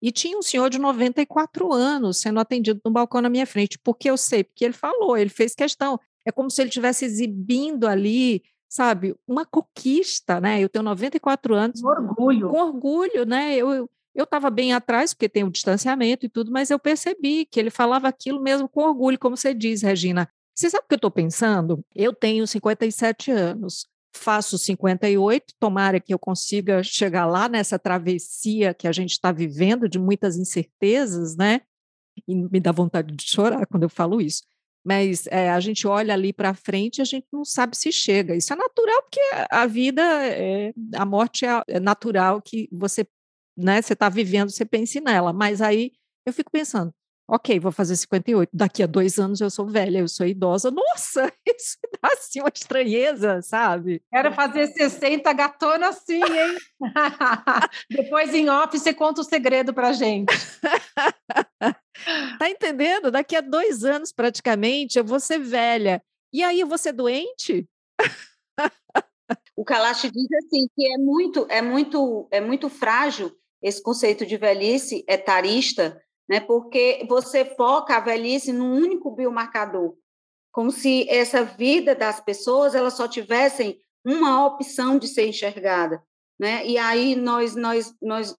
E 0.00 0.10
tinha 0.10 0.38
um 0.38 0.42
senhor 0.42 0.70
de 0.70 0.78
94 0.78 1.70
anos 1.70 2.18
sendo 2.18 2.40
atendido 2.40 2.80
no 2.82 2.90
balcão 2.90 3.20
na 3.20 3.28
minha 3.28 3.46
frente, 3.46 3.78
porque 3.78 4.08
eu 4.08 4.16
sei, 4.16 4.42
porque 4.42 4.64
ele 4.64 4.74
falou, 4.74 5.18
ele 5.18 5.30
fez 5.30 5.54
questão. 5.54 6.00
É 6.24 6.32
como 6.32 6.50
se 6.50 6.62
ele 6.62 6.68
estivesse 6.68 7.04
exibindo 7.04 7.86
ali, 7.86 8.42
sabe, 8.68 9.14
uma 9.26 9.44
conquista, 9.44 10.40
né? 10.40 10.60
Eu 10.60 10.68
tenho 10.68 10.82
94 10.82 11.54
anos. 11.54 11.80
Com 11.80 11.88
orgulho. 11.88 12.48
Com 12.50 12.58
orgulho, 12.58 13.24
né? 13.24 13.56
Eu, 13.56 13.88
Eu 14.14 14.24
estava 14.24 14.48
bem 14.48 14.72
atrás, 14.72 15.12
porque 15.12 15.28
tem 15.28 15.44
o 15.44 15.50
distanciamento 15.50 16.24
e 16.24 16.28
tudo, 16.28 16.50
mas 16.50 16.70
eu 16.70 16.78
percebi 16.78 17.44
que 17.44 17.60
ele 17.60 17.70
falava 17.70 18.08
aquilo 18.08 18.40
mesmo 18.40 18.68
com 18.68 18.80
orgulho, 18.80 19.18
como 19.18 19.36
você 19.36 19.52
diz, 19.52 19.82
Regina. 19.82 20.28
Você 20.54 20.70
sabe 20.70 20.84
o 20.84 20.88
que 20.88 20.94
eu 20.94 20.96
estou 20.96 21.10
pensando? 21.10 21.84
Eu 21.94 22.14
tenho 22.14 22.46
57 22.46 23.30
anos, 23.30 23.86
faço 24.16 24.56
58, 24.56 25.52
tomara 25.60 26.00
que 26.00 26.14
eu 26.14 26.18
consiga 26.18 26.82
chegar 26.82 27.26
lá 27.26 27.46
nessa 27.46 27.78
travessia 27.78 28.72
que 28.72 28.88
a 28.88 28.92
gente 28.92 29.10
está 29.10 29.30
vivendo, 29.30 29.86
de 29.86 29.98
muitas 29.98 30.38
incertezas, 30.38 31.36
né? 31.36 31.60
E 32.26 32.34
me 32.34 32.58
dá 32.58 32.72
vontade 32.72 33.14
de 33.14 33.22
chorar 33.22 33.66
quando 33.66 33.82
eu 33.82 33.90
falo 33.90 34.18
isso. 34.18 34.42
Mas 34.86 35.26
é, 35.28 35.50
a 35.50 35.58
gente 35.58 35.86
olha 35.86 36.14
ali 36.14 36.32
para 36.32 36.54
frente 36.54 36.98
e 36.98 37.02
a 37.02 37.04
gente 37.04 37.26
não 37.32 37.44
sabe 37.44 37.76
se 37.76 37.90
chega. 37.90 38.36
Isso 38.36 38.52
é 38.52 38.56
natural, 38.56 39.02
porque 39.02 39.20
a 39.50 39.66
vida, 39.66 40.02
é, 40.28 40.72
a 40.94 41.04
morte 41.04 41.44
é, 41.44 41.62
é 41.66 41.80
natural 41.80 42.40
que 42.40 42.68
você 42.70 43.04
né, 43.56 43.80
você 43.80 43.94
está 43.94 44.08
vivendo, 44.08 44.50
você 44.50 44.64
pense 44.64 45.00
nela. 45.00 45.32
Mas 45.32 45.60
aí 45.62 45.92
eu 46.26 46.32
fico 46.32 46.50
pensando, 46.50 46.92
ok, 47.28 47.58
vou 47.58 47.72
fazer 47.72 47.96
58, 47.96 48.50
daqui 48.52 48.82
a 48.82 48.86
dois 48.86 49.18
anos 49.18 49.40
eu 49.40 49.50
sou 49.50 49.66
velha, 49.66 49.98
eu 49.98 50.08
sou 50.08 50.26
idosa. 50.26 50.70
Nossa, 50.70 51.32
isso 51.46 51.76
dá 52.02 52.10
assim 52.12 52.40
uma 52.40 52.52
estranheza, 52.54 53.42
sabe? 53.42 54.02
Quero 54.12 54.32
fazer 54.32 54.68
60 54.68 55.32
gatona 55.32 55.88
assim, 55.88 56.22
hein? 56.22 56.56
Depois 57.90 58.32
em 58.34 58.48
off 58.48 58.78
você 58.78 58.94
conta 58.94 59.20
o 59.20 59.24
segredo 59.24 59.74
pra 59.74 59.92
gente. 59.92 60.32
tá 62.38 62.48
entendendo? 62.48 63.10
Daqui 63.10 63.34
a 63.34 63.40
dois 63.40 63.84
anos, 63.84 64.12
praticamente, 64.12 64.98
eu 64.98 65.04
vou 65.04 65.18
ser 65.18 65.38
velha. 65.38 66.02
E 66.32 66.42
aí 66.42 66.60
eu 66.60 66.66
vou 66.66 66.78
ser 66.78 66.92
doente? 66.92 67.68
o 69.56 69.64
Kalash 69.64 70.02
diz 70.02 70.28
assim 70.44 70.68
que 70.74 70.86
é 70.92 70.98
muito, 70.98 71.46
é 71.48 71.62
muito, 71.62 72.28
é 72.30 72.40
muito 72.40 72.68
frágil 72.68 73.32
esse 73.62 73.82
conceito 73.82 74.26
de 74.26 74.36
velhice 74.36 75.04
etarista, 75.08 76.00
né, 76.28 76.40
porque 76.40 77.06
você 77.08 77.44
foca 77.44 77.96
a 77.96 78.00
velhice 78.00 78.52
num 78.52 78.74
único 78.74 79.10
biomarcador, 79.10 79.94
como 80.52 80.70
se 80.70 81.08
essa 81.08 81.44
vida 81.44 81.94
das 81.94 82.20
pessoas 82.20 82.74
elas 82.74 82.94
só 82.94 83.06
tivessem 83.06 83.78
uma 84.04 84.46
opção 84.46 84.98
de 84.98 85.08
ser 85.08 85.28
enxergada, 85.28 86.02
né? 86.38 86.66
E 86.66 86.78
aí 86.78 87.16
nós 87.16 87.54
nós 87.54 87.94
nós 88.00 88.36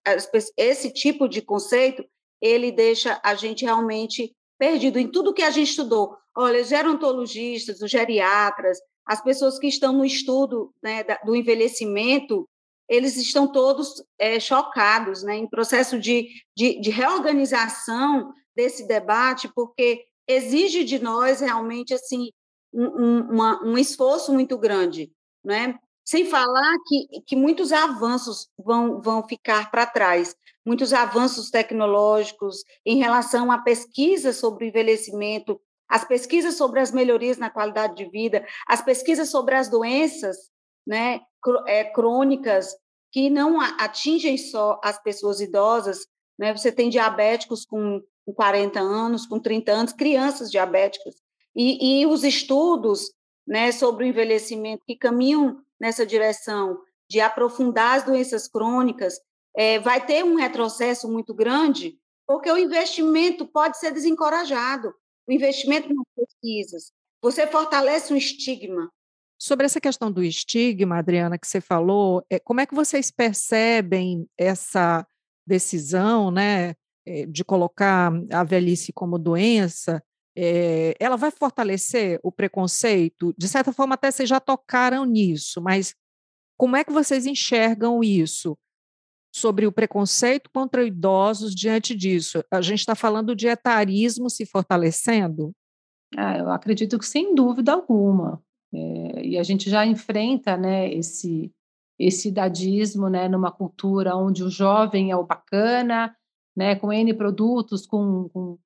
esse 0.56 0.92
tipo 0.92 1.28
de 1.28 1.42
conceito 1.42 2.04
ele 2.42 2.72
deixa 2.72 3.20
a 3.24 3.36
gente 3.36 3.66
realmente 3.66 4.34
perdido 4.58 4.98
em 4.98 5.10
tudo 5.10 5.34
que 5.34 5.42
a 5.42 5.52
gente 5.52 5.70
estudou. 5.70 6.16
Olha, 6.36 6.62
os 6.62 6.68
gerontologistas, 6.68 7.82
os 7.82 7.90
geriatras, 7.90 8.78
as 9.06 9.22
pessoas 9.22 9.58
que 9.58 9.68
estão 9.68 9.94
no 9.94 10.06
estudo 10.06 10.74
né, 10.84 11.04
do 11.26 11.36
envelhecimento, 11.36 12.48
eles 12.90 13.18
estão 13.18 13.52
todos 13.52 14.04
é, 14.18 14.40
chocados, 14.40 15.24
né, 15.24 15.36
em 15.36 15.48
processo 15.48 16.00
de, 16.00 16.28
de, 16.56 16.80
de, 16.80 16.90
reorganização 16.90 18.32
desse 18.56 18.88
debate, 18.88 19.50
porque 19.54 20.06
exige 20.28 20.84
de 20.84 21.00
nós 21.00 21.42
realmente 21.42 21.94
assim 21.94 22.30
um, 22.74 23.20
uma, 23.32 23.64
um 23.64 23.78
esforço 23.78 24.34
muito 24.34 24.58
grande, 24.58 25.12
né? 25.44 25.78
Sem 26.06 26.26
falar 26.26 26.74
que, 26.86 27.22
que 27.26 27.36
muitos 27.36 27.74
avanços 27.74 28.48
vão, 28.58 29.02
vão 29.02 29.28
ficar 29.28 29.70
para 29.70 29.86
trás, 29.86 30.36
muitos 30.66 30.94
avanços 30.94 31.50
tecnológicos 31.50 32.64
em 32.86 32.98
relação 32.98 33.52
à 33.52 33.58
pesquisa 33.58 34.32
sobre 34.32 34.66
o 34.66 34.68
envelhecimento, 34.70 35.60
as 35.90 36.06
pesquisas 36.06 36.56
sobre 36.56 36.80
as 36.80 36.92
melhorias 36.92 37.38
na 37.38 37.50
qualidade 37.50 37.96
de 37.96 38.10
vida, 38.10 38.46
as 38.68 38.82
pesquisas 38.82 39.30
sobre 39.30 39.56
as 39.56 39.70
doenças 39.70 40.38
né, 40.88 41.20
é, 41.68 41.84
crônicas 41.84 42.74
que 43.12 43.30
não 43.30 43.60
atingem 43.60 44.38
só 44.38 44.80
as 44.84 45.02
pessoas 45.02 45.42
idosas, 45.42 46.08
né? 46.40 46.56
Você 46.56 46.72
tem 46.72 46.90
diabéticos 46.90 47.66
com 47.66 48.02
40 48.34 48.80
anos, 48.80 49.26
com 49.26 49.40
30 49.40 49.72
anos, 49.72 49.94
crianças 49.94 50.52
diabéticas. 50.52 51.16
E, 51.56 52.02
e 52.02 52.06
os 52.06 52.24
estudos 52.24 53.12
né, 53.46 53.72
sobre 53.72 54.06
o 54.06 54.08
envelhecimento 54.08 54.84
que 54.86 54.96
caminham 54.96 55.62
nessa 55.80 56.06
direção 56.06 56.80
de 57.10 57.20
aprofundar 57.20 57.98
as 57.98 58.04
doenças 58.04 58.48
crônicas, 58.48 59.20
é, 59.56 59.80
vai 59.80 60.06
ter 60.06 60.24
um 60.24 60.36
retrocesso 60.36 61.10
muito 61.10 61.34
grande, 61.34 61.98
porque 62.28 62.52
o 62.52 62.58
investimento 62.58 63.48
pode 63.48 63.78
ser 63.78 63.92
desencorajado. 63.92 64.94
O 65.28 65.32
investimento 65.32 65.94
nas 65.94 66.06
pesquisas. 66.16 66.92
Você 67.22 67.48
fortalece 67.48 68.14
um 68.14 68.18
estigma, 68.18 68.92
Sobre 69.40 69.68
essa 69.68 69.80
questão 69.80 70.12
do 70.12 70.24
estigma, 70.24 70.98
Adriana, 70.98 71.38
que 71.38 71.48
você 71.48 71.62
falou, 71.62 72.26
é, 72.30 72.40
como 72.40 72.60
é 72.60 72.66
que 72.66 72.74
vocês 72.74 73.12
percebem 73.12 74.28
essa 74.36 75.06
decisão 75.46 76.32
né, 76.32 76.74
eh, 77.06 77.26
de 77.28 77.46
colocar 77.46 78.12
a 78.32 78.44
velhice 78.44 78.92
como 78.92 79.20
doença? 79.20 80.04
É, 80.36 80.96
ela 81.00 81.16
vai 81.16 81.30
fortalecer 81.30 82.20
o 82.24 82.32
preconceito? 82.32 83.34
De 83.38 83.48
certa 83.48 83.72
forma, 83.72 83.94
até 83.94 84.10
vocês 84.10 84.28
já 84.28 84.40
tocaram 84.40 85.06
nisso, 85.06 85.62
mas 85.62 85.96
como 86.58 86.76
é 86.76 86.84
que 86.84 86.92
vocês 86.92 87.28
enxergam 87.28 88.04
isso? 88.04 88.58
Sobre 89.36 89.68
o 89.68 89.72
preconceito 89.72 90.50
contra 90.52 90.84
idosos 90.84 91.54
diante 91.54 91.96
disso. 91.96 92.44
A 92.52 92.62
gente 92.62 92.80
está 92.80 92.96
falando 92.96 93.36
de 93.36 93.48
etarismo 93.48 94.32
se 94.32 94.48
fortalecendo? 94.48 95.54
Ah, 96.16 96.38
eu 96.38 96.50
acredito 96.50 96.98
que 96.98 97.06
sem 97.06 97.36
dúvida 97.36 97.74
alguma. 97.74 98.42
É, 98.78 99.26
e 99.26 99.38
a 99.38 99.44
gente 99.44 99.70
já 99.70 99.86
enfrenta 99.86 100.56
né, 100.56 100.94
esse, 100.94 101.52
esse 102.00 102.30
idadismo 102.30 103.10
né, 103.10 103.28
numa 103.28 103.52
cultura 103.52 104.16
onde 104.16 104.44
o 104.44 104.50
jovem 104.50 105.12
é 105.12 105.16
o 105.16 105.26
bacana, 105.26 106.16
né, 106.56 106.76
com 106.76 106.94
N 106.94 107.14
produtos, 107.14 107.88
com, 107.88 108.30
com 108.30 108.58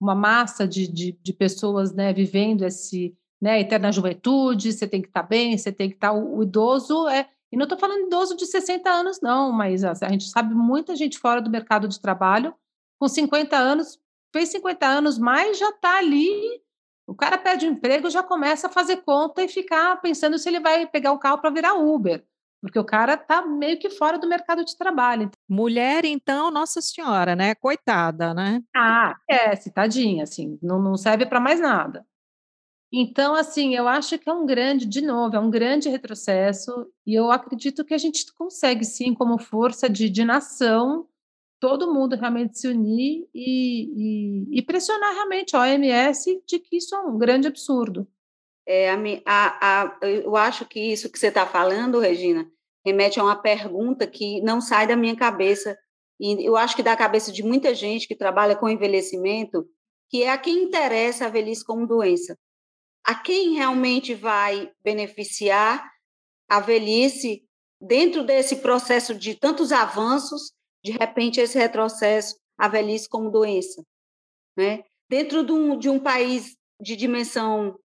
uma 0.00 0.14
massa 0.14 0.66
de, 0.66 0.86
de, 0.86 1.12
de, 1.12 1.32
pessoas 1.32 1.92
né, 1.92 2.12
vivendo 2.12 2.64
esse 2.64 3.16
né, 3.40 3.60
eterna 3.60 3.90
juventude, 3.90 4.72
você 4.72 4.86
tem 4.86 5.02
que 5.02 5.08
estar 5.08 5.22
tá 5.22 5.28
bem, 5.28 5.56
você 5.56 5.72
tem 5.72 5.88
que 5.88 5.96
estar. 5.96 6.12
Tá, 6.12 6.14
o, 6.14 6.38
o, 6.38 6.42
idoso 6.42 7.08
é. 7.08 7.28
E 7.52 7.56
não 7.56 7.64
estou 7.64 7.78
falando 7.78 8.06
idoso 8.06 8.36
de 8.36 8.46
60 8.46 8.88
anos, 8.88 9.20
não, 9.20 9.50
mas 9.50 9.82
a, 9.82 9.94
gente 10.08 10.28
sabe 10.28 10.54
muita 10.54 10.94
gente 10.94 11.18
fora 11.18 11.42
do 11.42 11.50
mercado 11.50 11.88
de 11.88 12.00
trabalho, 12.00 12.54
com 13.00 13.08
50 13.08 13.56
anos, 13.56 13.98
fez 14.32 14.50
50 14.50 14.86
anos 14.86 15.18
mais, 15.18 15.58
já 15.58 15.70
está 15.70 15.98
ali 15.98 16.62
o 17.10 17.14
cara 17.16 17.36
perde 17.36 17.66
o 17.66 17.68
emprego 17.68 18.08
já 18.08 18.22
começa 18.22 18.68
a 18.68 18.70
fazer 18.70 18.98
conta 18.98 19.42
e 19.42 19.48
ficar 19.48 20.00
pensando 20.00 20.38
se 20.38 20.48
ele 20.48 20.60
vai 20.60 20.86
pegar 20.86 21.10
o 21.10 21.18
carro 21.18 21.38
para 21.38 21.50
virar 21.50 21.74
Uber, 21.74 22.24
porque 22.60 22.78
o 22.78 22.84
cara 22.84 23.14
está 23.14 23.44
meio 23.44 23.80
que 23.80 23.90
fora 23.90 24.16
do 24.16 24.28
mercado 24.28 24.64
de 24.64 24.76
trabalho. 24.76 25.28
Mulher, 25.48 26.04
então, 26.04 26.52
Nossa 26.52 26.80
Senhora, 26.80 27.34
né? 27.34 27.56
Coitada, 27.56 28.32
né? 28.32 28.62
Ah, 28.76 29.16
é, 29.28 29.56
tadinha, 29.56 30.22
assim, 30.22 30.56
não, 30.62 30.80
não 30.80 30.96
serve 30.96 31.26
para 31.26 31.40
mais 31.40 31.58
nada. 31.58 32.06
Então, 32.92 33.34
assim, 33.34 33.74
eu 33.74 33.88
acho 33.88 34.16
que 34.16 34.30
é 34.30 34.32
um 34.32 34.46
grande, 34.46 34.86
de 34.86 35.00
novo, 35.00 35.34
é 35.34 35.40
um 35.40 35.50
grande 35.50 35.88
retrocesso, 35.88 36.86
e 37.04 37.14
eu 37.14 37.32
acredito 37.32 37.84
que 37.84 37.94
a 37.94 37.98
gente 37.98 38.32
consegue, 38.34 38.84
sim, 38.84 39.14
como 39.14 39.36
força 39.36 39.90
de, 39.90 40.08
de 40.08 40.24
nação, 40.24 41.08
todo 41.60 41.92
mundo 41.92 42.16
realmente 42.16 42.58
se 42.58 42.66
unir 42.66 43.28
e, 43.34 44.48
e, 44.54 44.58
e, 44.58 44.62
pressionar 44.62 45.12
realmente 45.12 45.54
a 45.54 45.60
OMS 45.60 46.42
de 46.46 46.58
que 46.58 46.78
isso 46.78 46.94
é 46.94 47.00
um 47.00 47.18
grande 47.18 47.46
absurdo. 47.46 48.08
É, 48.66 48.90
a, 48.90 48.96
a, 49.26 49.84
a, 49.84 49.98
eu 50.06 50.34
acho 50.36 50.64
que 50.64 50.80
isso 50.80 51.10
que 51.12 51.18
você 51.18 51.26
está 51.26 51.46
falando, 51.46 52.00
Regina, 52.00 52.50
remete 52.84 53.20
a 53.20 53.24
uma 53.24 53.36
pergunta 53.36 54.06
que 54.06 54.40
não 54.40 54.60
sai 54.60 54.86
da 54.86 54.96
minha 54.96 55.14
cabeça, 55.14 55.78
e 56.18 56.44
eu 56.44 56.56
acho 56.56 56.74
que 56.74 56.82
da 56.82 56.96
cabeça 56.96 57.30
de 57.30 57.42
muita 57.42 57.74
gente 57.74 58.08
que 58.08 58.16
trabalha 58.16 58.56
com 58.56 58.68
envelhecimento, 58.68 59.66
que 60.08 60.22
é 60.22 60.30
a 60.30 60.38
quem 60.38 60.64
interessa 60.64 61.26
a 61.26 61.30
velhice 61.30 61.64
como 61.64 61.86
doença. 61.86 62.38
A 63.04 63.14
quem 63.14 63.54
realmente 63.54 64.14
vai 64.14 64.70
beneficiar 64.82 65.90
a 66.48 66.60
velhice 66.60 67.42
dentro 67.80 68.24
desse 68.24 68.56
processo 68.56 69.14
de 69.14 69.34
tantos 69.34 69.72
avanços 69.72 70.52
de 70.84 70.92
repente, 70.92 71.40
esse 71.40 71.58
retrocesso, 71.58 72.36
a 72.56 72.68
velhice 72.68 73.08
como 73.08 73.30
doença. 73.30 73.84
Né? 74.56 74.84
Dentro 75.08 75.44
de 75.44 75.52
um, 75.52 75.78
de 75.78 75.88
um 75.88 75.98
país 75.98 76.56
de 76.80 76.96
dimensão 76.96 77.78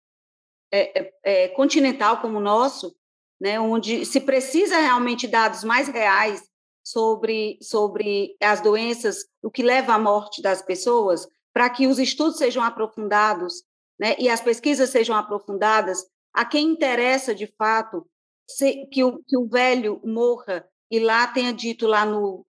é, 0.72 1.00
é, 1.00 1.12
é, 1.24 1.48
continental 1.48 2.20
como 2.20 2.38
o 2.38 2.42
nosso, 2.42 2.94
né, 3.40 3.60
onde 3.60 4.04
se 4.04 4.20
precisa 4.20 4.78
realmente 4.78 5.26
dados 5.26 5.64
mais 5.64 5.88
reais 5.88 6.42
sobre, 6.82 7.58
sobre 7.60 8.36
as 8.40 8.60
doenças, 8.60 9.24
o 9.42 9.50
que 9.50 9.62
leva 9.62 9.94
à 9.94 9.98
morte 9.98 10.42
das 10.42 10.62
pessoas, 10.62 11.28
para 11.52 11.70
que 11.70 11.86
os 11.86 11.98
estudos 11.98 12.38
sejam 12.38 12.62
aprofundados 12.62 13.62
né, 13.98 14.16
e 14.18 14.28
as 14.28 14.40
pesquisas 14.40 14.90
sejam 14.90 15.16
aprofundadas, 15.16 16.04
a 16.32 16.44
quem 16.44 16.68
interessa 16.68 17.34
de 17.34 17.46
fato 17.46 18.06
se, 18.48 18.86
que, 18.86 19.04
o, 19.04 19.22
que 19.24 19.36
o 19.36 19.46
velho 19.46 20.00
morra 20.04 20.68
e 20.94 21.00
lá 21.00 21.26
tenha 21.26 21.52
dito 21.52 21.86
lá 21.86 22.06
no, 22.06 22.46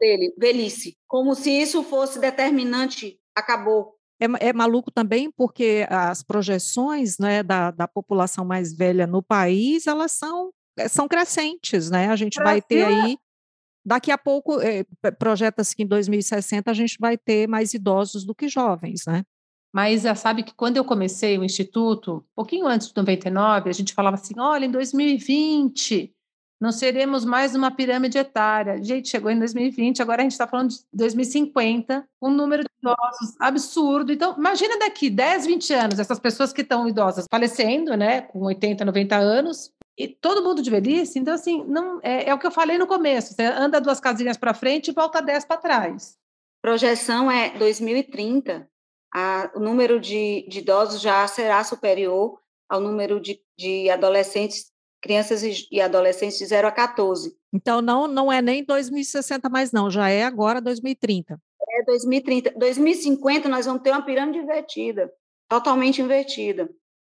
dele, 0.00 0.34
velhice, 0.36 0.96
como 1.06 1.34
se 1.34 1.50
isso 1.50 1.82
fosse 1.82 2.18
determinante, 2.18 3.18
acabou. 3.34 3.94
É, 4.20 4.48
é, 4.48 4.52
maluco 4.52 4.90
também 4.90 5.30
porque 5.30 5.86
as 5.88 6.22
projeções 6.24 7.18
né, 7.18 7.42
da, 7.42 7.70
da 7.70 7.86
população 7.86 8.44
mais 8.44 8.76
velha 8.76 9.06
no 9.06 9.22
país, 9.22 9.86
elas 9.86 10.12
são, 10.12 10.50
eh, 10.76 10.88
são 10.88 11.06
crescentes, 11.06 11.88
né? 11.88 12.08
A 12.08 12.16
gente 12.16 12.34
Brasil 12.34 12.52
vai 12.52 12.62
ter 12.62 12.84
aí 12.84 13.16
Daqui 13.86 14.10
a 14.10 14.18
pouco, 14.18 14.60
eh, 14.60 14.84
projeta-se 15.18 15.74
que 15.74 15.82
em 15.82 15.86
2060 15.86 16.70
a 16.70 16.74
gente 16.74 16.98
vai 17.00 17.16
ter 17.16 17.48
mais 17.48 17.72
idosos 17.72 18.22
do 18.22 18.34
que 18.34 18.46
jovens, 18.46 19.04
né? 19.06 19.24
Mas 19.72 20.02
já 20.02 20.14
sabe 20.14 20.42
que 20.42 20.52
quando 20.54 20.76
eu 20.76 20.84
comecei 20.84 21.38
o 21.38 21.44
Instituto, 21.44 22.16
um 22.16 22.34
pouquinho 22.36 22.66
antes 22.66 22.88
de 22.88 22.96
99, 22.96 23.70
a 23.70 23.72
gente 23.72 23.94
falava 23.94 24.16
assim: 24.16 24.34
olha, 24.38 24.66
em 24.66 24.70
2020 24.70 26.14
não 26.60 26.72
seremos 26.72 27.24
mais 27.24 27.54
uma 27.54 27.70
pirâmide 27.70 28.18
etária. 28.18 28.82
Gente, 28.82 29.08
chegou 29.08 29.30
em 29.30 29.38
2020, 29.38 30.02
agora 30.02 30.22
a 30.22 30.24
gente 30.24 30.32
está 30.32 30.46
falando 30.46 30.70
de 30.70 30.80
2050, 30.92 32.04
um 32.20 32.30
número 32.30 32.64
de 32.64 32.70
idosos 32.80 33.36
absurdo. 33.40 34.12
Então, 34.12 34.34
imagina 34.36 34.78
daqui 34.78 35.08
10, 35.08 35.46
20 35.46 35.74
anos, 35.74 35.98
essas 36.00 36.18
pessoas 36.18 36.52
que 36.52 36.62
estão 36.62 36.88
idosas 36.88 37.26
falecendo, 37.30 37.96
né, 37.96 38.22
com 38.22 38.40
80, 38.40 38.84
90 38.84 39.16
anos, 39.16 39.70
e 39.96 40.08
todo 40.08 40.42
mundo 40.42 40.62
de 40.62 40.70
velhice. 40.70 41.18
Então, 41.18 41.34
assim, 41.34 41.64
não 41.64 42.00
é, 42.02 42.28
é 42.28 42.34
o 42.34 42.38
que 42.38 42.46
eu 42.46 42.52
falei 42.52 42.76
no 42.76 42.86
começo: 42.86 43.34
você 43.34 43.44
anda 43.44 43.80
duas 43.80 44.00
casinhas 44.00 44.36
para 44.36 44.54
frente 44.54 44.88
e 44.88 44.94
volta 44.94 45.22
10 45.22 45.44
para 45.44 45.56
trás. 45.56 46.16
Projeção 46.62 47.30
é 47.30 47.50
2030. 47.56 48.68
A, 49.14 49.50
o 49.54 49.60
número 49.60 49.98
de, 49.98 50.46
de 50.48 50.58
idosos 50.58 51.00
já 51.00 51.26
será 51.26 51.64
superior 51.64 52.38
ao 52.68 52.80
número 52.80 53.20
de, 53.20 53.40
de 53.58 53.88
adolescentes 53.88 54.70
crianças 55.00 55.42
e 55.70 55.80
adolescentes 55.80 56.38
de 56.38 56.46
0 56.46 56.68
a 56.68 56.72
14. 56.72 57.36
Então, 57.52 57.80
não, 57.80 58.06
não 58.06 58.32
é 58.32 58.42
nem 58.42 58.64
2060 58.64 59.48
mais, 59.48 59.72
não, 59.72 59.90
já 59.90 60.08
é 60.08 60.24
agora 60.24 60.60
2030. 60.60 61.40
É 61.70 61.84
2030. 61.84 62.52
2050, 62.56 63.48
nós 63.48 63.66
vamos 63.66 63.82
ter 63.82 63.90
uma 63.90 64.04
pirâmide 64.04 64.38
invertida, 64.38 65.12
totalmente 65.48 66.02
invertida. 66.02 66.68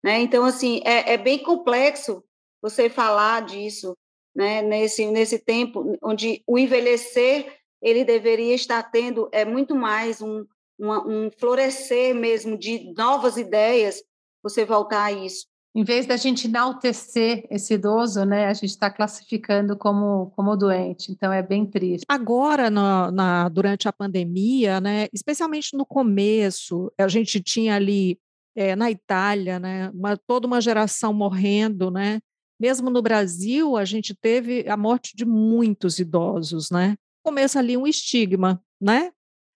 Né? 0.04 0.20
Então, 0.20 0.44
assim, 0.44 0.80
é, 0.84 1.14
é 1.14 1.16
bem 1.16 1.38
complexo 1.42 2.22
você 2.62 2.88
falar 2.88 3.42
disso 3.42 3.96
né? 4.34 4.62
nesse, 4.62 5.06
nesse 5.06 5.38
tempo 5.38 5.96
onde 6.02 6.42
o 6.46 6.58
envelhecer 6.58 7.58
ele 7.82 8.04
deveria 8.04 8.54
estar 8.54 8.82
tendo 8.82 9.28
é 9.32 9.44
muito 9.44 9.75
mais 9.75 10.20
um, 10.20 10.44
um 10.78 11.30
florescer 11.38 12.14
mesmo 12.14 12.58
de 12.58 12.92
novas 12.94 13.38
ideias, 13.38 14.02
você 14.42 14.66
voltar 14.66 15.04
a 15.04 15.12
isso 15.12 15.46
em 15.74 15.84
vez 15.84 16.04
da 16.04 16.16
gente 16.16 16.48
enaltecer 16.48 17.46
esse 17.48 17.74
idoso, 17.74 18.24
né, 18.24 18.46
a 18.46 18.52
gente 18.52 18.70
está 18.70 18.90
classificando 18.90 19.76
como, 19.76 20.32
como 20.34 20.56
doente. 20.56 21.12
Então 21.12 21.32
é 21.32 21.42
bem 21.42 21.64
triste. 21.64 22.04
Agora, 22.08 22.68
na, 22.68 23.10
na, 23.12 23.48
durante 23.48 23.88
a 23.88 23.92
pandemia, 23.92 24.80
né, 24.80 25.06
especialmente 25.12 25.76
no 25.76 25.86
começo, 25.86 26.92
a 26.98 27.06
gente 27.06 27.40
tinha 27.40 27.76
ali 27.76 28.18
é, 28.56 28.74
na 28.74 28.90
Itália, 28.90 29.60
né, 29.60 29.90
uma, 29.90 30.16
toda 30.16 30.46
uma 30.46 30.60
geração 30.60 31.12
morrendo, 31.12 31.90
né? 31.90 32.20
Mesmo 32.60 32.90
no 32.90 33.00
Brasil, 33.00 33.76
a 33.76 33.86
gente 33.86 34.14
teve 34.14 34.68
a 34.68 34.76
morte 34.76 35.16
de 35.16 35.24
muitos 35.24 35.98
idosos, 35.98 36.70
né? 36.70 36.94
Começa 37.24 37.58
ali 37.58 37.76
um 37.76 37.86
estigma, 37.86 38.62
né? 38.78 39.12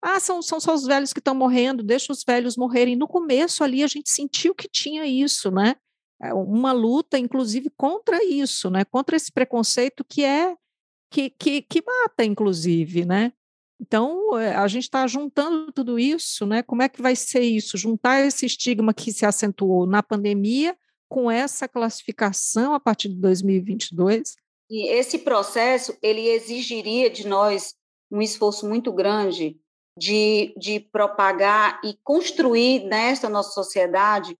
Ah, 0.02 0.19
são, 0.19 0.43
são 0.43 0.59
só 0.59 0.75
os 0.75 0.85
velhos 0.85 1.12
que 1.12 1.19
estão 1.19 1.35
morrendo, 1.35 1.83
deixa 1.83 2.12
os 2.12 2.25
velhos 2.25 2.57
morrerem. 2.57 2.97
No 2.97 3.07
começo 3.07 3.62
ali 3.62 3.83
a 3.83 3.87
gente 3.87 4.11
sentiu 4.11 4.55
que 4.55 4.69
tinha 4.69 5.07
isso, 5.07 5.50
né? 5.50 5.76
É, 6.23 6.35
uma 6.35 6.73
luta, 6.73 7.19
inclusive, 7.19 7.71
contra 7.71 8.23
isso, 8.25 8.71
né? 8.71 8.85
contra 8.85 9.17
esse 9.17 9.33
preconceito 9.33 10.05
que 10.05 10.25
é 10.25 10.55
que, 11.11 11.31
que, 11.31 11.62
que 11.62 11.83
mata, 11.85 12.25
inclusive, 12.25 13.05
né? 13.05 13.33
Então, 13.81 14.39
é, 14.39 14.55
a 14.55 14.69
gente 14.69 14.85
está 14.85 15.07
juntando 15.07 15.73
tudo 15.73 15.99
isso, 15.99 16.47
né? 16.47 16.62
Como 16.62 16.83
é 16.83 16.89
que 16.89 17.03
vai 17.03 17.17
ser 17.17 17.41
isso? 17.41 17.77
Juntar 17.77 18.21
esse 18.21 18.47
estigma 18.47 18.95
que 18.95 19.11
se 19.12 19.27
acentuou 19.27 19.87
na 19.87 20.03
pandemia 20.03 20.77
com 21.09 21.31
essa 21.31 21.67
classificação 21.67 22.75
a 22.75 22.79
partir 22.79 23.09
de 23.09 23.17
2022? 23.17 24.37
E 24.71 24.89
esse 24.89 25.19
processo, 25.19 25.97
ele 26.00 26.29
exigiria 26.29 27.11
de 27.11 27.27
nós 27.27 27.75
um 28.11 28.23
esforço 28.23 28.69
muito 28.69 28.93
grande 28.93 29.59
de, 29.99 30.55
de 30.57 30.79
propagar 30.79 31.81
e 31.85 31.97
construir 32.05 32.85
nesta 32.85 33.28
nossa 33.28 33.50
sociedade 33.50 34.37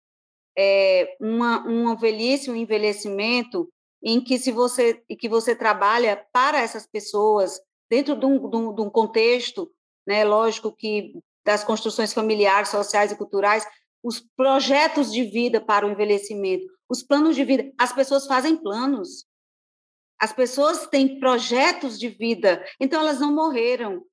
é, 0.63 1.17
uma, 1.19 1.65
uma 1.67 1.97
velhice, 1.97 2.51
um 2.51 2.55
envelhecimento 2.55 3.67
em 4.03 4.21
que 4.23 4.39
se 4.39 4.53
você 4.53 5.03
que 5.19 5.27
você 5.29 5.57
trabalha 5.57 6.23
para 6.33 6.61
essas 6.61 6.87
pessoas 6.87 7.59
dentro 7.91 8.15
de 8.15 8.27
um, 8.27 8.51
de 8.51 8.57
um, 8.57 8.75
de 8.75 8.83
um 8.83 8.91
contexto, 8.91 9.73
né, 10.07 10.23
lógico 10.23 10.71
que 10.71 11.15
das 11.47 11.65
construções 11.65 12.13
familiares, 12.13 12.69
sociais 12.69 13.11
e 13.11 13.17
culturais, 13.17 13.67
os 14.03 14.21
projetos 14.37 15.11
de 15.11 15.25
vida 15.25 15.63
para 15.63 15.87
o 15.87 15.91
envelhecimento, 15.91 16.67
os 16.89 17.03
planos 17.03 17.35
de 17.35 17.45
vida, 17.45 17.73
as 17.79 17.93
pessoas 17.93 18.27
fazem 18.27 18.57
planos. 18.57 19.25
As 20.21 20.35
pessoas 20.35 20.87
têm 20.87 21.19
projetos 21.19 21.99
de 21.99 22.11
vida, 22.11 22.63
então 22.79 23.01
elas 23.01 23.19
não 23.19 23.35
morreram. 23.35 24.05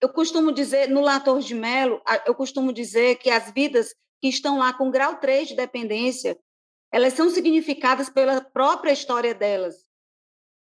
Eu 0.00 0.08
costumo 0.08 0.50
dizer, 0.50 0.88
no 0.88 1.02
Lator 1.02 1.40
de 1.40 1.54
Melo, 1.54 2.00
eu 2.26 2.34
costumo 2.34 2.72
dizer 2.72 3.16
que 3.16 3.28
as 3.28 3.50
vidas 3.50 3.94
que 4.20 4.28
estão 4.28 4.58
lá 4.58 4.72
com 4.72 4.90
grau 4.90 5.16
3 5.16 5.48
de 5.48 5.56
dependência, 5.56 6.38
elas 6.92 7.12
são 7.12 7.28
significadas 7.28 8.08
pela 8.08 8.40
própria 8.40 8.92
história 8.92 9.34
delas. 9.34 9.86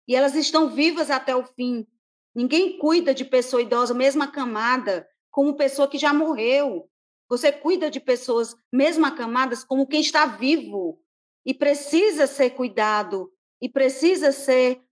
E 0.07 0.15
elas 0.15 0.35
estão 0.35 0.69
vivas 0.69 1.11
até 1.11 1.35
o 1.35 1.45
fim. 1.45 1.87
Ninguém 2.35 2.79
cuida 2.79 3.15
de 3.15 3.25
pessoa 3.25 3.63
idosa, 3.63 3.95
mesma 3.95 4.27
camada, 4.31 5.09
como 5.31 5.57
pessoa 5.57 5.89
que 5.89 5.99
já 5.99 6.13
morreu. 6.13 6.89
Você 7.29 7.53
cuida 7.53 7.91
de 7.91 8.01
pessoas, 8.01 8.57
mesmo 8.73 9.05
acamadas, 9.05 9.63
como 9.63 9.87
quem 9.87 10.01
está 10.01 10.25
vivo 10.27 11.01
e 11.45 11.55
precisa 11.55 12.27
ser 12.27 12.51
cuidado 12.51 13.33
e 13.61 13.69
precisa 13.69 14.33
ser 14.33 14.83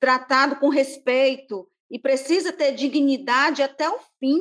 tratado 0.00 0.56
com 0.56 0.68
respeito 0.68 1.68
e 1.90 1.98
precisa 1.98 2.52
ter 2.52 2.72
dignidade 2.72 3.62
até 3.62 3.88
o 3.88 3.98
fim. 4.18 4.40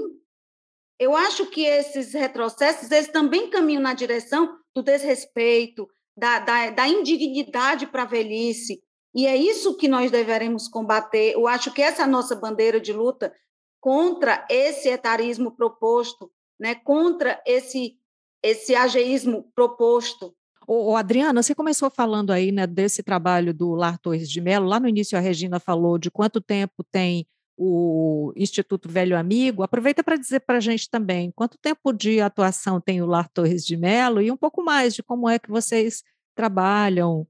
Eu 1.00 1.16
acho 1.16 1.46
que 1.48 1.66
esses 1.66 2.14
retrocessos 2.14 2.90
eles 2.92 3.08
também 3.08 3.50
caminham 3.50 3.82
na 3.82 3.94
direção 3.94 4.58
do 4.76 4.82
desrespeito, 4.82 5.88
da, 6.16 6.40
da, 6.40 6.70
da 6.70 6.88
indignidade 6.88 7.88
para 7.88 8.04
a 8.04 8.08
velhice. 8.08 8.82
E 9.16 9.28
é 9.28 9.36
isso 9.36 9.78
que 9.78 9.88
nós 9.88 10.10
deveremos 10.10 10.68
combater. 10.68 11.34
Eu 11.34 11.48
acho 11.48 11.72
que 11.72 11.82
essa 11.82 12.02
é 12.02 12.06
a 12.06 12.08
nossa 12.08 12.36
bandeira 12.36 12.80
de 12.80 12.92
luta 12.92 13.34
contra 13.80 14.46
esse 14.50 14.90
etarismo 14.90 15.52
proposto, 15.52 16.32
né? 16.60 16.74
contra 16.74 17.42
esse, 17.46 17.98
esse 18.42 18.74
ageísmo 18.74 19.52
proposto. 19.54 20.34
Ô, 20.66 20.96
Adriana, 20.96 21.44
você 21.44 21.54
começou 21.54 21.90
falando 21.90 22.32
aí 22.32 22.52
né, 22.52 22.66
desse 22.66 23.04
trabalho 23.04 23.54
do 23.54 23.74
Lar 23.76 24.00
Torres 24.00 24.30
de 24.30 24.40
Mello. 24.40 24.66
Lá 24.66 24.80
no 24.80 24.88
início, 24.88 25.18
a 25.18 25.22
Regina 25.22 25.60
falou 25.60 25.98
de 25.98 26.10
quanto 26.10 26.40
tempo 26.40 26.84
tem 26.90 27.28
o 27.58 28.34
Instituto 28.36 28.90
Velho 28.90 29.18
Amigo. 29.18 29.64
Aproveita 29.64 30.04
para 30.04 30.18
dizer 30.18 30.42
para 30.42 30.58
a 30.58 30.62
gente 30.62 30.90
também 30.90 31.32
quanto 31.32 31.58
tempo 31.58 31.92
de 31.94 32.20
atuação 32.20 32.82
tem 32.82 33.02
o 33.02 33.06
Lar 33.06 33.30
Torres 33.30 33.66
de 33.66 33.78
Melo 33.78 34.22
e 34.22 34.32
um 34.32 34.38
pouco 34.38 34.64
mais 34.64 34.94
de 34.94 35.04
como 35.04 35.30
é 35.30 35.38
que 35.38 35.50
vocês 35.50 36.04
trabalham 36.36 37.28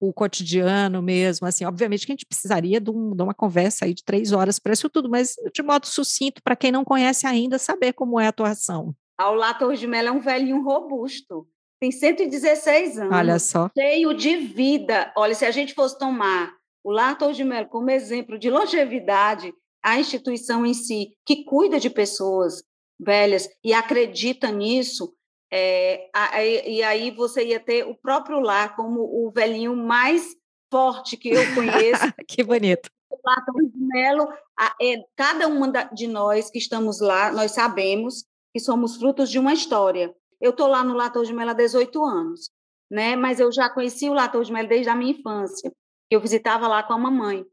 o 0.00 0.12
cotidiano 0.12 1.00
mesmo, 1.00 1.46
assim, 1.46 1.64
obviamente 1.64 2.04
que 2.04 2.10
a 2.10 2.14
gente 2.14 2.26
precisaria 2.26 2.80
de, 2.80 2.90
um, 2.90 3.14
de 3.14 3.22
uma 3.22 3.32
conversa 3.32 3.84
aí 3.84 3.94
de 3.94 4.02
três 4.02 4.32
horas 4.32 4.58
para 4.58 4.72
isso 4.72 4.90
tudo, 4.90 5.08
mas 5.08 5.36
de 5.54 5.62
modo 5.62 5.86
sucinto, 5.86 6.42
para 6.42 6.56
quem 6.56 6.72
não 6.72 6.84
conhece 6.84 7.24
ainda, 7.24 7.56
saber 7.56 7.92
como 7.92 8.18
é 8.18 8.26
a 8.26 8.30
atuação. 8.30 8.96
Ah, 9.16 9.30
o 9.30 9.34
Lar 9.36 9.56
Torres 9.56 9.78
de 9.78 9.86
Melo 9.86 10.08
é 10.08 10.10
um 10.10 10.18
velhinho 10.18 10.60
robusto, 10.60 11.46
tem 11.82 11.92
116 11.92 12.98
anos. 12.98 13.12
Olha 13.12 13.38
só. 13.38 13.70
Cheio 13.76 14.12
de 14.14 14.36
vida. 14.36 15.12
Olha, 15.16 15.34
se 15.34 15.44
a 15.44 15.50
gente 15.50 15.72
fosse 15.74 15.98
tomar 15.98 16.52
o 16.84 16.90
Lar 16.90 17.16
de 17.32 17.44
Melo 17.44 17.68
como 17.68 17.90
exemplo 17.90 18.38
de 18.38 18.50
longevidade, 18.50 19.52
a 19.82 19.98
instituição 19.98 20.66
em 20.66 20.74
si, 20.74 21.16
que 21.24 21.44
cuida 21.44 21.78
de 21.78 21.90
pessoas 21.90 22.62
velhas 22.98 23.48
e 23.64 23.72
acredita 23.72 24.50
nisso, 24.50 25.14
é, 25.52 26.08
a, 26.14 26.42
e 26.44 26.82
aí 26.82 27.10
você 27.10 27.44
ia 27.44 27.60
ter 27.60 27.86
o 27.86 27.94
próprio 27.94 28.40
lar 28.40 28.74
como 28.74 29.00
o 29.00 29.30
velhinho 29.30 29.76
mais 29.76 30.34
forte 30.70 31.16
que 31.16 31.28
eu 31.28 31.54
conheço. 31.54 32.02
que 32.26 32.42
bonito. 32.42 32.88
O 33.10 33.18
Lar 33.24 33.44
de 33.44 33.78
Melo, 33.78 34.28
a, 34.58 34.74
é, 34.80 34.96
cada 35.14 35.46
uma 35.48 35.68
da, 35.68 35.84
de 35.84 36.06
nós 36.06 36.50
que 36.50 36.58
estamos 36.58 37.00
lá, 37.00 37.30
nós 37.30 37.50
sabemos 37.50 38.24
que 38.52 38.60
somos 38.60 38.96
frutos 38.96 39.30
de 39.30 39.38
uma 39.38 39.52
história. 39.52 40.14
Eu 40.40 40.50
estou 40.50 40.66
lá 40.66 40.82
no 40.82 40.94
Lar 40.94 41.12
de 41.12 41.32
Melo 41.32 41.50
há 41.50 41.54
18 41.54 42.04
anos, 42.04 42.50
né? 42.90 43.14
mas 43.14 43.38
eu 43.38 43.52
já 43.52 43.68
conheci 43.68 44.08
o 44.08 44.14
Lar 44.14 44.30
de 44.30 44.52
Melo 44.52 44.68
desde 44.68 44.88
a 44.88 44.96
minha 44.96 45.12
infância 45.12 45.70
eu 46.14 46.20
visitava 46.20 46.68
lá 46.68 46.82
com 46.82 46.92
a 46.92 46.98
mamãe. 46.98 47.44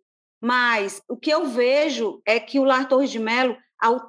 Mas 0.41 1.01
o 1.07 1.17
que 1.17 1.29
eu 1.29 1.47
vejo 1.47 2.21
é 2.25 2.39
que 2.39 2.59
o 2.59 2.63
Lar 2.63 2.87
Torres 2.87 3.11
de 3.11 3.19
Melo, 3.19 3.57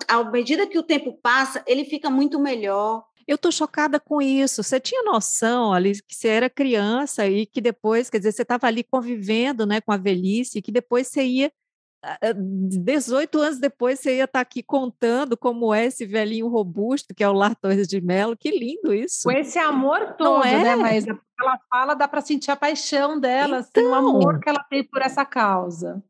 à 0.09 0.25
medida 0.25 0.67
que 0.67 0.79
o 0.79 0.83
tempo 0.83 1.19
passa, 1.23 1.63
ele 1.67 1.85
fica 1.85 2.09
muito 2.09 2.39
melhor. 2.39 3.05
Eu 3.27 3.37
estou 3.37 3.53
chocada 3.53 4.01
com 4.01 4.21
isso. 4.21 4.63
Você 4.63 4.81
tinha 4.81 5.03
noção 5.03 5.73
ali 5.73 5.93
que 6.03 6.15
você 6.15 6.29
era 6.29 6.51
criança 6.51 7.27
e 7.29 7.47
que 7.47 7.61
depois, 7.61 8.11
quer 8.11 8.19
dizer, 8.19 8.33
você 8.33 8.43
estava 8.43 8.67
ali 8.67 8.83
convivendo 8.83 9.67
né, 9.67 9.81
com 9.81 9.93
a 9.93 9.97
velhice, 9.97 10.59
e 10.59 10.63
que 10.63 10.73
depois 10.73 11.09
você 11.09 11.23
ia 11.23 11.53
18 12.35 13.39
anos 13.39 13.59
depois 13.59 14.01
você 14.01 14.17
ia 14.17 14.25
estar 14.25 14.39
tá 14.39 14.41
aqui 14.41 14.63
contando 14.63 15.37
como 15.37 15.75
é 15.75 15.85
esse 15.85 16.07
velhinho 16.07 16.49
robusto 16.49 17.15
que 17.15 17.23
é 17.23 17.29
o 17.29 17.33
Lar 17.33 17.55
Torres 17.55 17.87
de 17.87 18.01
Melo. 18.01 18.37
Que 18.37 18.51
lindo 18.51 18.95
isso. 18.95 19.25
Com 19.25 19.33
esse 19.33 19.59
amor 19.59 20.15
todo, 20.15 20.45
é? 20.45 20.63
né, 20.63 20.77
Mas 20.77 21.07
ela 21.07 21.59
fala, 21.71 21.95
dá 21.95 22.09
para 22.09 22.21
sentir 22.21 22.51
a 22.51 22.57
paixão 22.57 23.21
dela, 23.21 23.59
então... 23.59 23.83
assim, 23.83 23.91
o 23.91 23.95
amor 23.95 24.23
então 24.23 24.41
que 24.41 24.49
ela 24.49 24.65
tem 24.65 24.83
por 24.85 25.03
essa 25.03 25.25
causa. 25.25 26.03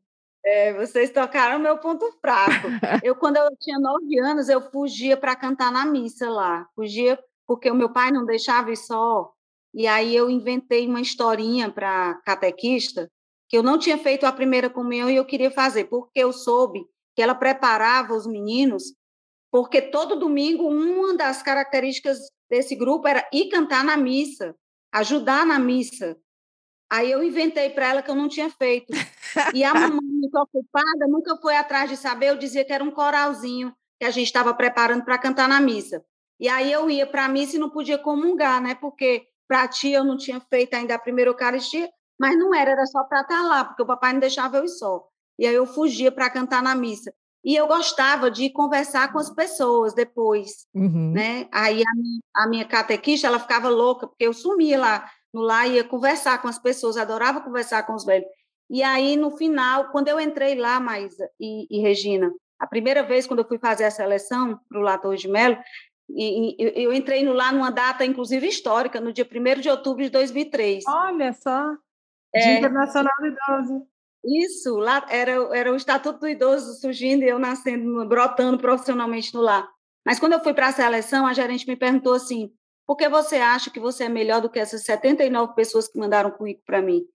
É, 0.43 0.73
vocês 0.73 1.11
tocaram 1.11 1.59
meu 1.59 1.77
ponto 1.77 2.09
fraco. 2.19 2.67
Eu, 3.03 3.15
quando 3.15 3.37
eu 3.37 3.49
tinha 3.59 3.77
nove 3.77 4.19
anos, 4.19 4.49
eu 4.49 4.59
fugia 4.71 5.15
para 5.15 5.35
cantar 5.35 5.71
na 5.71 5.85
missa 5.85 6.27
lá. 6.29 6.67
Fugia 6.75 7.19
porque 7.45 7.69
o 7.69 7.75
meu 7.75 7.91
pai 7.91 8.11
não 8.11 8.25
deixava 8.25 8.71
ir 8.71 8.77
só. 8.77 9.31
E 9.73 9.85
aí 9.85 10.15
eu 10.15 10.29
inventei 10.29 10.87
uma 10.87 10.99
historinha 10.99 11.69
para 11.69 12.15
catequista 12.25 13.09
que 13.51 13.57
eu 13.57 13.61
não 13.61 13.77
tinha 13.77 13.97
feito 13.97 14.25
a 14.25 14.31
primeira 14.31 14.69
comunhão 14.69 15.09
e 15.09 15.17
eu 15.17 15.25
queria 15.25 15.51
fazer, 15.51 15.83
porque 15.85 16.21
eu 16.21 16.31
soube 16.31 16.85
que 17.13 17.21
ela 17.21 17.35
preparava 17.35 18.13
os 18.13 18.25
meninos, 18.25 18.95
porque 19.51 19.81
todo 19.81 20.17
domingo 20.17 20.69
uma 20.69 21.17
das 21.17 21.43
características 21.43 22.17
desse 22.49 22.77
grupo 22.77 23.09
era 23.09 23.27
ir 23.33 23.49
cantar 23.49 23.83
na 23.83 23.97
missa, 23.97 24.55
ajudar 24.93 25.45
na 25.45 25.59
missa. 25.59 26.17
Aí 26.89 27.11
eu 27.11 27.21
inventei 27.21 27.69
para 27.69 27.89
ela 27.89 28.01
que 28.01 28.09
eu 28.09 28.15
não 28.15 28.29
tinha 28.29 28.49
feito. 28.49 28.93
E 29.53 29.65
a 29.65 29.73
mamãe, 29.75 29.99
muito 30.01 30.35
ocupada, 30.35 31.05
nunca 31.09 31.35
foi 31.35 31.57
atrás 31.57 31.89
de 31.89 31.97
saber. 31.97 32.29
Eu 32.29 32.37
dizia 32.37 32.63
que 32.63 32.71
era 32.71 32.83
um 32.83 32.91
coralzinho 32.91 33.75
que 33.99 34.05
a 34.05 34.11
gente 34.11 34.27
estava 34.27 34.53
preparando 34.53 35.03
para 35.03 35.17
cantar 35.17 35.49
na 35.49 35.59
missa. 35.59 36.01
E 36.39 36.47
aí 36.47 36.71
eu 36.71 36.89
ia 36.89 37.05
para 37.05 37.25
a 37.25 37.29
missa 37.29 37.57
e 37.57 37.59
não 37.59 37.69
podia 37.69 37.97
comungar, 37.97 38.61
né? 38.61 38.75
Porque 38.75 39.27
para 39.45 39.63
a 39.63 39.67
tia 39.67 39.97
eu 39.97 40.05
não 40.05 40.15
tinha 40.15 40.39
feito 40.39 40.73
ainda 40.73 40.95
a 40.95 40.99
primeira 40.99 41.31
Eucaristia, 41.31 41.89
mas 42.21 42.37
não 42.37 42.53
era, 42.53 42.69
era 42.69 42.85
só 42.85 43.03
para 43.03 43.21
estar 43.21 43.35
tá 43.35 43.41
lá, 43.41 43.65
porque 43.65 43.81
o 43.81 43.85
papai 43.87 44.13
não 44.13 44.19
deixava 44.19 44.57
eu 44.57 44.65
ir 44.65 44.69
só. 44.69 45.03
E 45.39 45.47
aí 45.47 45.55
eu 45.55 45.65
fugia 45.65 46.11
para 46.11 46.29
cantar 46.29 46.61
na 46.61 46.75
missa. 46.75 47.11
E 47.43 47.55
eu 47.55 47.65
gostava 47.65 48.29
de 48.29 48.47
conversar 48.51 49.11
com 49.11 49.17
as 49.17 49.31
pessoas 49.31 49.95
depois, 49.95 50.67
uhum. 50.71 51.13
né? 51.13 51.47
Aí 51.51 51.81
a 51.81 51.95
minha, 51.95 52.21
a 52.35 52.47
minha 52.47 52.65
catequista, 52.65 53.25
ela 53.25 53.39
ficava 53.39 53.69
louca, 53.69 54.05
porque 54.05 54.23
eu 54.23 54.33
sumia 54.33 54.79
lá 54.79 55.09
no 55.33 55.41
lá 55.41 55.65
ia 55.65 55.83
conversar 55.83 56.39
com 56.43 56.47
as 56.47 56.59
pessoas, 56.59 56.95
adorava 56.95 57.41
conversar 57.41 57.87
com 57.87 57.95
os 57.95 58.05
velhos. 58.05 58.27
E 58.69 58.83
aí, 58.83 59.17
no 59.17 59.31
final, 59.31 59.89
quando 59.91 60.07
eu 60.09 60.19
entrei 60.19 60.53
lá, 60.53 60.79
Maísa 60.79 61.27
e, 61.39 61.65
e 61.71 61.81
Regina, 61.81 62.31
a 62.59 62.67
primeira 62.67 63.01
vez 63.01 63.25
quando 63.25 63.39
eu 63.39 63.47
fui 63.47 63.57
fazer 63.57 63.85
a 63.85 63.91
seleção 63.91 64.59
para 64.69 64.79
o 64.79 64.83
Lato 64.83 65.15
de 65.15 65.27
Melo, 65.27 65.57
e, 66.07 66.55
e, 66.61 66.83
eu 66.83 66.93
entrei 66.93 67.23
no, 67.23 67.33
lá 67.33 67.51
numa 67.51 67.71
data, 67.71 68.05
inclusive, 68.05 68.45
histórica, 68.47 69.01
no 69.01 69.11
dia 69.11 69.25
1 69.25 69.61
de 69.61 69.69
outubro 69.69 70.03
de 70.03 70.09
2003. 70.09 70.83
Olha 70.87 71.33
só! 71.33 71.73
Dia 72.33 72.53
é, 72.53 72.57
Internacional 72.59 73.13
do 73.19 73.27
Idoso. 73.27 73.87
Isso, 74.23 74.77
lá 74.77 75.05
era, 75.09 75.31
era 75.55 75.71
o 75.71 75.75
Estatuto 75.75 76.19
do 76.19 76.29
Idoso 76.29 76.79
surgindo 76.79 77.23
e 77.23 77.29
eu 77.29 77.39
nascendo, 77.39 78.05
brotando 78.07 78.57
profissionalmente 78.57 79.33
no 79.33 79.41
lar. 79.41 79.67
Mas 80.05 80.19
quando 80.19 80.33
eu 80.33 80.39
fui 80.39 80.53
para 80.53 80.67
a 80.67 80.71
seleção, 80.71 81.25
a 81.25 81.33
gerente 81.33 81.67
me 81.67 81.75
perguntou 81.75 82.13
assim: 82.13 82.51
porque 82.85 83.09
você 83.09 83.37
acha 83.37 83.71
que 83.71 83.79
você 83.79 84.05
é 84.05 84.09
melhor 84.09 84.41
do 84.41 84.49
que 84.49 84.59
essas 84.59 84.83
79 84.83 85.53
pessoas 85.55 85.87
que 85.87 85.97
mandaram 85.97 86.31
currículo 86.31 86.65
para 86.65 86.81
mim? 86.81 87.05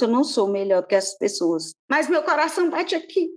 Eu 0.00 0.08
não 0.08 0.22
sou 0.22 0.48
melhor 0.48 0.82
do 0.82 0.86
que 0.86 0.94
essas 0.94 1.18
pessoas, 1.18 1.72
mas 1.90 2.08
meu 2.08 2.22
coração 2.22 2.70
bate 2.70 2.94
aqui. 2.94 3.30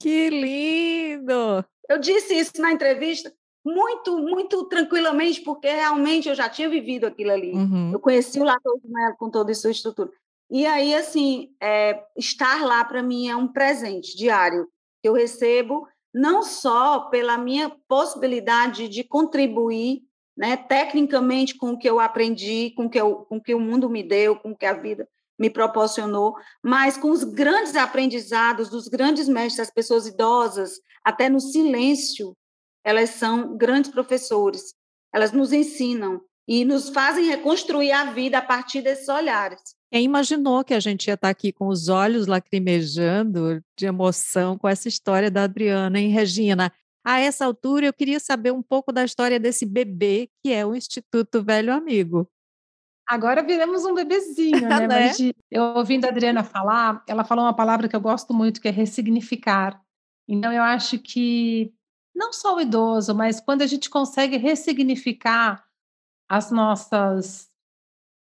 Que 0.00 0.30
lindo! 0.30 1.64
Eu 1.88 1.98
disse 1.98 2.34
isso 2.34 2.52
na 2.60 2.72
entrevista 2.72 3.32
muito, 3.64 4.18
muito 4.18 4.64
tranquilamente, 4.64 5.40
porque 5.40 5.68
realmente 5.68 6.28
eu 6.28 6.34
já 6.34 6.48
tinha 6.48 6.68
vivido 6.68 7.06
aquilo 7.06 7.30
ali. 7.30 7.52
Uhum. 7.52 7.92
Eu 7.92 8.00
conheci 8.00 8.40
o 8.40 8.44
Lato 8.44 8.62
com 9.18 9.30
toda 9.30 9.52
a 9.52 9.54
sua 9.54 9.70
estrutura. 9.70 10.10
E 10.54 10.66
aí, 10.66 10.94
assim, 10.94 11.48
é, 11.62 12.04
estar 12.14 12.62
lá 12.62 12.84
para 12.84 13.02
mim 13.02 13.26
é 13.26 13.34
um 13.34 13.48
presente 13.48 14.14
diário 14.14 14.68
que 15.00 15.08
eu 15.08 15.14
recebo, 15.14 15.88
não 16.12 16.42
só 16.42 17.08
pela 17.08 17.38
minha 17.38 17.70
possibilidade 17.88 18.86
de 18.86 19.02
contribuir 19.02 20.02
né, 20.36 20.58
tecnicamente 20.58 21.56
com 21.56 21.70
o 21.70 21.78
que 21.78 21.88
eu 21.88 21.98
aprendi, 21.98 22.70
com 22.76 22.84
o 22.84 22.90
que, 22.90 23.00
eu, 23.00 23.24
com 23.24 23.38
o 23.38 23.42
que 23.42 23.54
o 23.54 23.60
mundo 23.60 23.88
me 23.88 24.02
deu, 24.02 24.36
com 24.36 24.50
o 24.50 24.56
que 24.56 24.66
a 24.66 24.74
vida 24.74 25.08
me 25.38 25.48
proporcionou, 25.48 26.34
mas 26.62 26.98
com 26.98 27.10
os 27.10 27.24
grandes 27.24 27.74
aprendizados 27.74 28.68
dos 28.68 28.88
grandes 28.88 29.28
mestres, 29.28 29.68
das 29.68 29.74
pessoas 29.74 30.06
idosas, 30.06 30.78
até 31.02 31.30
no 31.30 31.40
silêncio, 31.40 32.36
elas 32.84 33.08
são 33.08 33.56
grandes 33.56 33.90
professores. 33.90 34.74
Elas 35.14 35.32
nos 35.32 35.50
ensinam 35.50 36.20
e 36.46 36.62
nos 36.62 36.90
fazem 36.90 37.24
reconstruir 37.24 37.92
a 37.92 38.12
vida 38.12 38.36
a 38.36 38.42
partir 38.42 38.82
desses 38.82 39.08
olhares. 39.08 39.80
Quem 39.92 40.04
imaginou 40.04 40.64
que 40.64 40.72
a 40.72 40.80
gente 40.80 41.08
ia 41.08 41.14
estar 41.14 41.28
aqui 41.28 41.52
com 41.52 41.68
os 41.68 41.90
olhos 41.90 42.26
lacrimejando 42.26 43.62
de 43.76 43.84
emoção 43.84 44.56
com 44.56 44.66
essa 44.66 44.88
história 44.88 45.30
da 45.30 45.44
Adriana, 45.44 46.00
hein, 46.00 46.08
Regina? 46.08 46.72
A 47.04 47.20
essa 47.20 47.44
altura, 47.44 47.84
eu 47.84 47.92
queria 47.92 48.18
saber 48.18 48.52
um 48.52 48.62
pouco 48.62 48.90
da 48.90 49.04
história 49.04 49.38
desse 49.38 49.66
bebê 49.66 50.30
que 50.42 50.50
é 50.50 50.64
o 50.64 50.74
Instituto 50.74 51.42
Velho 51.42 51.70
Amigo. 51.74 52.26
Agora 53.06 53.42
viramos 53.42 53.84
um 53.84 53.92
bebezinho, 53.92 54.62
né? 54.62 54.80
né? 54.88 55.08
Mas 55.08 55.18
eu 55.50 55.62
ouvindo 55.76 56.06
a 56.06 56.08
Adriana 56.08 56.42
falar, 56.42 57.04
ela 57.06 57.22
falou 57.22 57.44
uma 57.44 57.54
palavra 57.54 57.86
que 57.86 57.94
eu 57.94 58.00
gosto 58.00 58.32
muito, 58.32 58.62
que 58.62 58.68
é 58.68 58.70
ressignificar. 58.70 59.78
Então, 60.26 60.50
eu 60.50 60.62
acho 60.62 60.98
que 60.98 61.70
não 62.16 62.32
só 62.32 62.56
o 62.56 62.60
idoso, 62.62 63.14
mas 63.14 63.40
quando 63.40 63.60
a 63.60 63.66
gente 63.66 63.90
consegue 63.90 64.38
ressignificar 64.38 65.62
as 66.26 66.50
nossas. 66.50 67.51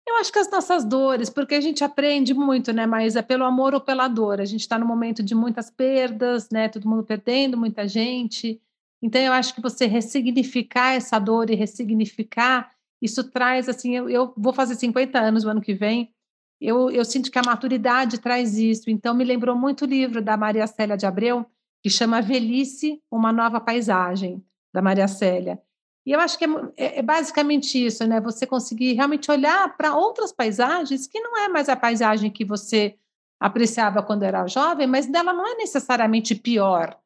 Eu 0.05 0.17
acho 0.17 0.31
que 0.31 0.39
as 0.39 0.51
nossas 0.51 0.83
dores, 0.83 1.29
porque 1.29 1.55
a 1.55 1.61
gente 1.61 1.83
aprende 1.83 2.33
muito, 2.33 2.73
né, 2.73 2.85
Mas 2.85 3.15
é 3.15 3.21
pelo 3.21 3.45
amor 3.45 3.73
ou 3.73 3.81
pela 3.81 4.07
dor. 4.07 4.41
A 4.41 4.45
gente 4.45 4.61
está 4.61 4.77
no 4.77 4.85
momento 4.85 5.23
de 5.23 5.33
muitas 5.33 5.69
perdas, 5.69 6.49
né? 6.49 6.67
Todo 6.67 6.87
mundo 6.87 7.03
perdendo, 7.03 7.57
muita 7.57 7.87
gente. 7.87 8.61
Então, 9.01 9.21
eu 9.21 9.33
acho 9.33 9.53
que 9.53 9.61
você 9.61 9.85
ressignificar 9.85 10.93
essa 10.93 11.19
dor 11.19 11.49
e 11.49 11.55
ressignificar, 11.55 12.71
isso 13.01 13.23
traz, 13.29 13.67
assim, 13.67 13.95
eu, 13.95 14.09
eu 14.09 14.33
vou 14.37 14.53
fazer 14.53 14.75
50 14.75 15.19
anos 15.19 15.43
no 15.43 15.51
ano 15.51 15.61
que 15.61 15.73
vem, 15.73 16.13
eu, 16.59 16.89
eu 16.89 17.03
sinto 17.03 17.29
que 17.29 17.37
a 17.37 17.43
maturidade 17.43 18.19
traz 18.19 18.57
isso. 18.57 18.89
Então, 18.89 19.13
me 19.13 19.25
lembrou 19.25 19.55
muito 19.57 19.83
o 19.83 19.87
livro 19.87 20.21
da 20.21 20.37
Maria 20.37 20.65
Célia 20.67 20.95
de 20.95 21.05
Abreu, 21.05 21.45
que 21.81 21.89
chama 21.89 22.21
Velhice, 22.21 23.01
uma 23.11 23.33
nova 23.33 23.59
paisagem, 23.59 24.41
da 24.73 24.81
Maria 24.81 25.07
Célia. 25.09 25.61
E 26.05 26.11
eu 26.11 26.19
acho 26.19 26.37
que 26.37 26.45
é, 26.45 26.49
é, 26.77 26.99
é 26.99 27.01
basicamente 27.01 27.83
isso, 27.83 28.05
né? 28.05 28.19
Você 28.21 28.45
conseguir 28.45 28.93
realmente 28.93 29.31
olhar 29.31 29.75
para 29.77 29.95
outras 29.95 30.31
paisagens 30.31 31.07
que 31.07 31.19
não 31.19 31.37
é 31.37 31.47
mais 31.47 31.69
a 31.69 31.75
paisagem 31.75 32.29
que 32.29 32.43
você 32.43 32.95
apreciava 33.39 34.03
quando 34.03 34.23
era 34.23 34.47
jovem, 34.47 34.87
mas 34.87 35.05
dela 35.07 35.33
não 35.33 35.47
é 35.47 35.55
necessariamente 35.55 36.35
pior 36.35 36.97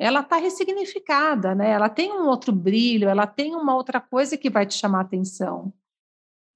ela 0.00 0.20
está 0.20 0.36
ressignificada, 0.36 1.54
né? 1.54 1.72
Ela 1.72 1.90
tem 1.90 2.10
um 2.10 2.26
outro 2.26 2.52
brilho, 2.54 3.06
ela 3.06 3.26
tem 3.26 3.54
uma 3.54 3.76
outra 3.76 4.00
coisa 4.00 4.34
que 4.34 4.48
vai 4.48 4.64
te 4.64 4.72
chamar 4.72 5.00
a 5.00 5.02
atenção. 5.02 5.70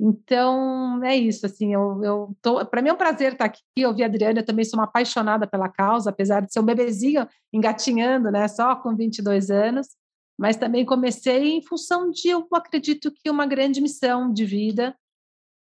Então, 0.00 1.04
é 1.04 1.14
isso, 1.14 1.44
assim, 1.44 1.74
eu, 1.74 2.02
eu 2.02 2.36
tô, 2.40 2.64
para 2.64 2.80
mim 2.80 2.88
é 2.88 2.92
um 2.94 2.96
prazer 2.96 3.32
estar 3.32 3.44
aqui, 3.44 3.62
ouvir 3.86 4.02
a 4.02 4.06
Adriana, 4.06 4.40
eu 4.40 4.44
também 4.44 4.64
sou 4.64 4.78
uma 4.78 4.86
apaixonada 4.86 5.46
pela 5.46 5.68
causa, 5.68 6.08
apesar 6.08 6.40
de 6.40 6.52
ser 6.52 6.58
um 6.58 6.64
bebezinho 6.64 7.28
engatinhando, 7.52 8.30
né, 8.30 8.48
só 8.48 8.74
com 8.76 8.96
22 8.96 9.50
anos, 9.50 9.88
mas 10.38 10.56
também 10.56 10.84
comecei 10.84 11.52
em 11.52 11.62
função 11.62 12.10
de, 12.10 12.28
eu 12.28 12.46
acredito 12.52 13.12
que 13.12 13.30
uma 13.30 13.46
grande 13.46 13.80
missão 13.80 14.32
de 14.32 14.44
vida, 14.44 14.96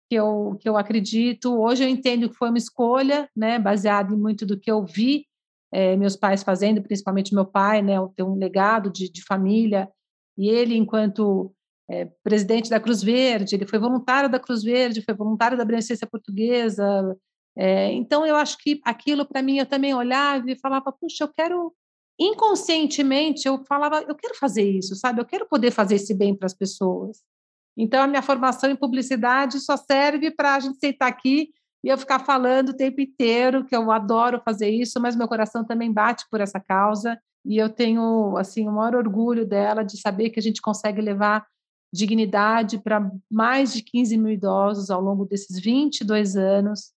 que 0.10 0.16
eu, 0.16 0.58
que 0.60 0.68
eu 0.68 0.78
acredito, 0.78 1.60
hoje 1.60 1.84
eu 1.84 1.90
entendo 1.90 2.30
que 2.30 2.36
foi 2.36 2.50
uma 2.50 2.58
escolha, 2.58 3.30
né, 3.36 3.60
baseada 3.60 4.14
em 4.14 4.18
muito 4.18 4.46
do 4.46 4.60
que 4.60 4.72
eu 4.72 4.86
vi 4.86 5.26
é, 5.72 5.96
meus 5.96 6.16
pais 6.16 6.42
fazendo, 6.44 6.82
principalmente 6.82 7.34
meu 7.34 7.46
pai, 7.46 7.82
né, 7.82 7.96
ter 8.16 8.24
um 8.24 8.36
legado 8.36 8.92
de, 8.92 9.10
de 9.10 9.24
família, 9.24 9.90
e 10.38 10.50
ele, 10.50 10.76
enquanto 10.76 11.54
é, 11.90 12.06
presidente 12.24 12.70
da 12.70 12.80
Cruz 12.80 13.04
Verde, 13.04 13.56
ele 13.56 13.68
foi 13.68 13.78
voluntário 13.78 14.30
da 14.30 14.40
Cruz 14.40 14.64
Verde, 14.64 15.02
foi 15.02 15.14
voluntário 15.14 15.58
da 15.58 15.66
Beneficência 15.66 16.08
Portuguesa, 16.08 17.16
é, 17.58 17.92
então 17.92 18.26
eu 18.26 18.36
acho 18.36 18.58
que 18.58 18.80
aquilo 18.86 19.26
para 19.26 19.42
mim 19.42 19.58
eu 19.58 19.66
também 19.66 19.94
olhava 19.94 20.50
e 20.50 20.58
falava, 20.58 20.92
puxa, 20.92 21.24
eu 21.24 21.28
quero 21.28 21.74
inconscientemente 22.20 23.48
eu 23.48 23.64
falava, 23.66 24.04
eu 24.08 24.16
quero 24.16 24.36
fazer 24.36 24.70
isso, 24.70 24.96
sabe? 24.96 25.22
Eu 25.22 25.26
quero 25.26 25.48
poder 25.48 25.72
fazer 25.72 25.96
esse 25.96 26.14
bem 26.14 26.36
para 26.36 26.46
as 26.46 26.54
pessoas. 26.54 27.24
Então 27.78 28.04
a 28.04 28.08
minha 28.08 28.22
formação 28.22 28.70
em 28.70 28.76
publicidade 28.76 29.60
só 29.60 29.78
serve 29.78 30.32
para 30.32 30.56
a 30.56 30.60
gente 30.60 30.78
sentar 30.80 31.08
aqui 31.08 31.50
e 31.84 31.88
eu 31.88 31.98
ficar 31.98 32.20
falando 32.20 32.70
o 32.70 32.76
tempo 32.76 33.00
inteiro 33.00 33.66
que 33.66 33.76
eu 33.76 33.90
adoro 33.90 34.42
fazer 34.44 34.70
isso, 34.70 35.00
mas 35.00 35.16
meu 35.16 35.28
coração 35.28 35.64
também 35.64 35.92
bate 35.92 36.26
por 36.30 36.42
essa 36.42 36.60
causa 36.60 37.18
e 37.46 37.58
eu 37.58 37.70
tenho 37.70 38.36
assim 38.38 38.68
o 38.68 38.72
maior 38.72 38.96
orgulho 38.96 39.46
dela 39.46 39.84
de 39.84 40.00
saber 40.00 40.30
que 40.30 40.40
a 40.40 40.44
gente 40.44 40.62
consegue 40.62 41.02
levar 41.02 41.48
dignidade 41.92 42.78
para 42.80 43.12
mais 43.32 43.74
de 43.74 43.82
15 43.82 44.18
mil 44.18 44.32
idosos 44.32 44.90
ao 44.90 45.02
longo 45.02 45.26
desses 45.26 45.60
22 45.60 46.36
anos. 46.36 46.92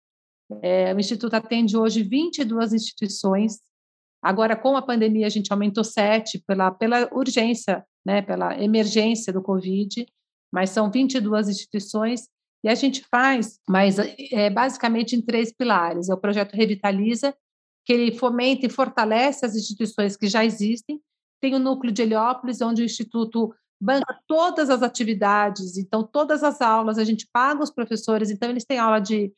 É, 0.60 0.92
o 0.92 0.98
Instituto 0.98 1.34
atende 1.34 1.76
hoje 1.76 2.02
22 2.02 2.74
instituições. 2.74 3.60
Agora, 4.22 4.54
com 4.54 4.76
a 4.76 4.82
pandemia, 4.82 5.26
a 5.26 5.30
gente 5.30 5.52
aumentou 5.52 5.82
sete 5.82 6.42
pela, 6.46 6.70
pela 6.70 7.08
urgência, 7.12 7.84
né, 8.06 8.22
pela 8.22 8.56
emergência 8.62 9.32
do 9.32 9.42
Covid, 9.42 10.06
mas 10.52 10.70
são 10.70 10.90
22 10.90 11.48
instituições 11.48 12.28
e 12.64 12.68
a 12.68 12.74
gente 12.74 13.04
faz, 13.10 13.58
mas 13.68 13.96
é, 13.98 14.48
basicamente 14.48 15.16
em 15.16 15.20
três 15.20 15.52
pilares. 15.52 16.08
É 16.08 16.14
o 16.14 16.18
projeto 16.18 16.54
Revitaliza, 16.54 17.34
que 17.84 17.92
ele 17.92 18.16
fomenta 18.16 18.66
e 18.66 18.70
fortalece 18.70 19.44
as 19.44 19.56
instituições 19.56 20.16
que 20.16 20.28
já 20.28 20.44
existem. 20.44 21.00
Tem 21.40 21.54
o 21.54 21.58
núcleo 21.58 21.92
de 21.92 22.02
Heliópolis, 22.02 22.60
onde 22.60 22.82
o 22.82 22.84
Instituto 22.84 23.52
banca 23.80 24.16
todas 24.28 24.70
as 24.70 24.80
atividades, 24.80 25.76
então 25.76 26.04
todas 26.04 26.44
as 26.44 26.60
aulas, 26.60 26.98
a 26.98 27.04
gente 27.04 27.28
paga 27.32 27.64
os 27.64 27.70
professores, 27.70 28.30
então 28.30 28.48
eles 28.48 28.64
têm 28.64 28.78
aula 28.78 29.00
de 29.00 29.32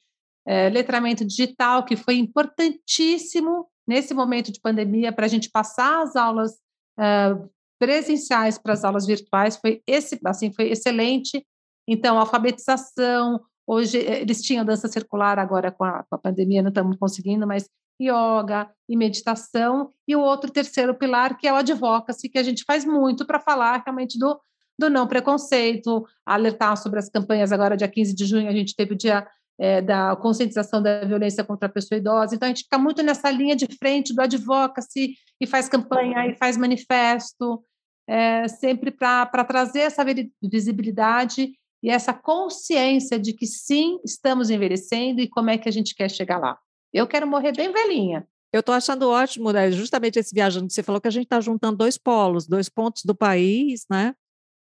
é, 0.46 0.68
letramento 0.68 1.24
digital, 1.24 1.84
que 1.84 1.96
foi 1.96 2.16
importantíssimo 2.16 3.66
nesse 3.86 4.14
momento 4.14 4.52
de 4.52 4.60
pandemia, 4.60 5.12
para 5.12 5.26
a 5.26 5.28
gente 5.28 5.50
passar 5.50 6.02
as 6.02 6.16
aulas 6.16 6.52
uh, 6.98 7.48
presenciais 7.78 8.56
para 8.56 8.72
as 8.72 8.84
aulas 8.84 9.06
virtuais, 9.06 9.56
foi, 9.56 9.82
esse, 9.86 10.18
assim, 10.24 10.52
foi 10.52 10.70
excelente. 10.70 11.44
Então, 11.86 12.18
alfabetização, 12.18 13.40
hoje 13.66 13.98
eh, 13.98 14.22
eles 14.22 14.40
tinham 14.40 14.64
dança 14.64 14.88
circular, 14.88 15.38
agora 15.38 15.70
com 15.70 15.84
a, 15.84 16.02
com 16.04 16.14
a 16.14 16.18
pandemia 16.18 16.62
não 16.62 16.70
estamos 16.70 16.96
conseguindo, 16.96 17.46
mas 17.46 17.68
yoga 18.00 18.70
e 18.88 18.96
meditação, 18.96 19.90
e 20.08 20.16
o 20.16 20.20
outro 20.20 20.50
terceiro 20.50 20.94
pilar, 20.94 21.36
que 21.36 21.46
é 21.46 21.52
o 21.52 21.56
advocacy, 21.56 22.28
que 22.28 22.38
a 22.38 22.42
gente 22.42 22.64
faz 22.64 22.84
muito 22.84 23.26
para 23.26 23.38
falar 23.38 23.82
realmente 23.84 24.18
do, 24.18 24.40
do 24.78 24.90
não 24.90 25.06
preconceito, 25.06 26.04
alertar 26.24 26.76
sobre 26.76 26.98
as 26.98 27.08
campanhas. 27.08 27.52
Agora, 27.52 27.76
dia 27.76 27.88
15 27.88 28.14
de 28.14 28.24
junho, 28.24 28.48
a 28.48 28.52
gente 28.52 28.74
teve 28.74 28.94
o 28.94 28.98
dia 28.98 29.26
é, 29.58 29.80
da 29.80 30.16
conscientização 30.16 30.82
da 30.82 31.04
violência 31.04 31.44
contra 31.44 31.66
a 31.66 31.72
pessoa 31.72 31.98
idosa. 31.98 32.34
Então, 32.34 32.46
a 32.46 32.50
gente 32.50 32.64
fica 32.64 32.78
muito 32.78 33.02
nessa 33.02 33.30
linha 33.30 33.54
de 33.54 33.66
frente 33.78 34.14
do 34.14 34.20
advocacy 34.20 35.14
e 35.40 35.46
faz 35.46 35.68
campanha 35.68 36.26
e 36.26 36.36
faz 36.36 36.56
manifesto, 36.56 37.62
é, 38.06 38.48
sempre 38.48 38.90
para 38.90 39.44
trazer 39.44 39.80
essa 39.80 40.04
visibilidade 40.42 41.52
e 41.82 41.90
essa 41.90 42.12
consciência 42.12 43.18
de 43.18 43.32
que 43.32 43.46
sim, 43.46 44.00
estamos 44.04 44.50
envelhecendo 44.50 45.20
e 45.20 45.28
como 45.28 45.50
é 45.50 45.58
que 45.58 45.68
a 45.68 45.72
gente 45.72 45.94
quer 45.94 46.10
chegar 46.10 46.38
lá. 46.38 46.58
Eu 46.92 47.06
quero 47.06 47.26
morrer 47.26 47.52
bem 47.52 47.72
velhinha. 47.72 48.26
Eu 48.52 48.60
estou 48.60 48.74
achando 48.74 49.08
ótimo, 49.08 49.52
né? 49.52 49.70
justamente 49.72 50.18
esse 50.18 50.32
viajando. 50.32 50.72
Você 50.72 50.82
falou 50.82 51.00
que 51.00 51.08
a 51.08 51.10
gente 51.10 51.24
está 51.24 51.40
juntando 51.40 51.76
dois 51.76 51.98
polos, 51.98 52.46
dois 52.46 52.68
pontos 52.68 53.02
do 53.04 53.14
país, 53.14 53.84
né? 53.90 54.14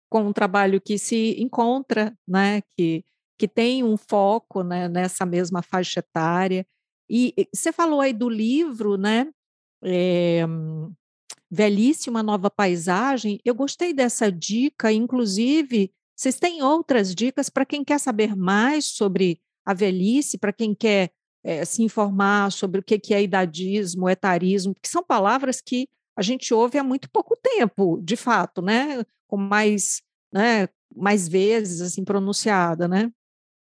Com 0.09 0.21
um 0.21 0.33
trabalho 0.33 0.79
que 0.79 0.97
se 0.97 1.35
encontra, 1.37 2.17
né? 2.25 2.61
Que 2.77 3.03
que 3.41 3.47
tem 3.47 3.83
um 3.83 3.97
foco 3.97 4.61
né, 4.61 4.87
nessa 4.87 5.25
mesma 5.25 5.63
faixa 5.63 5.99
etária. 5.99 6.63
E 7.09 7.33
você 7.51 7.71
falou 7.71 7.99
aí 7.99 8.13
do 8.13 8.29
livro, 8.29 8.97
né? 8.97 9.31
É, 9.83 10.45
Velhice, 11.49 12.07
uma 12.07 12.21
nova 12.21 12.51
paisagem. 12.51 13.39
Eu 13.43 13.55
gostei 13.55 13.95
dessa 13.95 14.31
dica, 14.31 14.91
inclusive, 14.93 15.91
vocês 16.15 16.37
têm 16.37 16.61
outras 16.61 17.15
dicas 17.15 17.49
para 17.49 17.65
quem 17.65 17.83
quer 17.83 17.99
saber 17.99 18.35
mais 18.35 18.85
sobre 18.85 19.41
a 19.65 19.73
velhice, 19.73 20.37
para 20.37 20.53
quem 20.53 20.75
quer 20.75 21.11
é, 21.43 21.65
se 21.65 21.81
informar 21.81 22.51
sobre 22.51 22.79
o 22.79 22.83
que, 22.83 23.11
é 23.11 23.23
idadismo, 23.23 24.07
etarismo, 24.07 24.75
que 24.79 24.87
são 24.87 25.03
palavras 25.03 25.59
que 25.61 25.89
a 26.15 26.21
gente 26.21 26.53
ouve 26.53 26.77
há 26.77 26.83
muito 26.83 27.09
pouco 27.09 27.35
tempo, 27.35 27.99
de 28.03 28.15
fato, 28.15 28.61
né? 28.61 29.03
Com 29.27 29.37
mais, 29.37 30.03
né, 30.31 30.69
mais 30.95 31.27
vezes 31.27 31.81
assim 31.81 32.03
pronunciada, 32.03 32.87
né? 32.87 33.11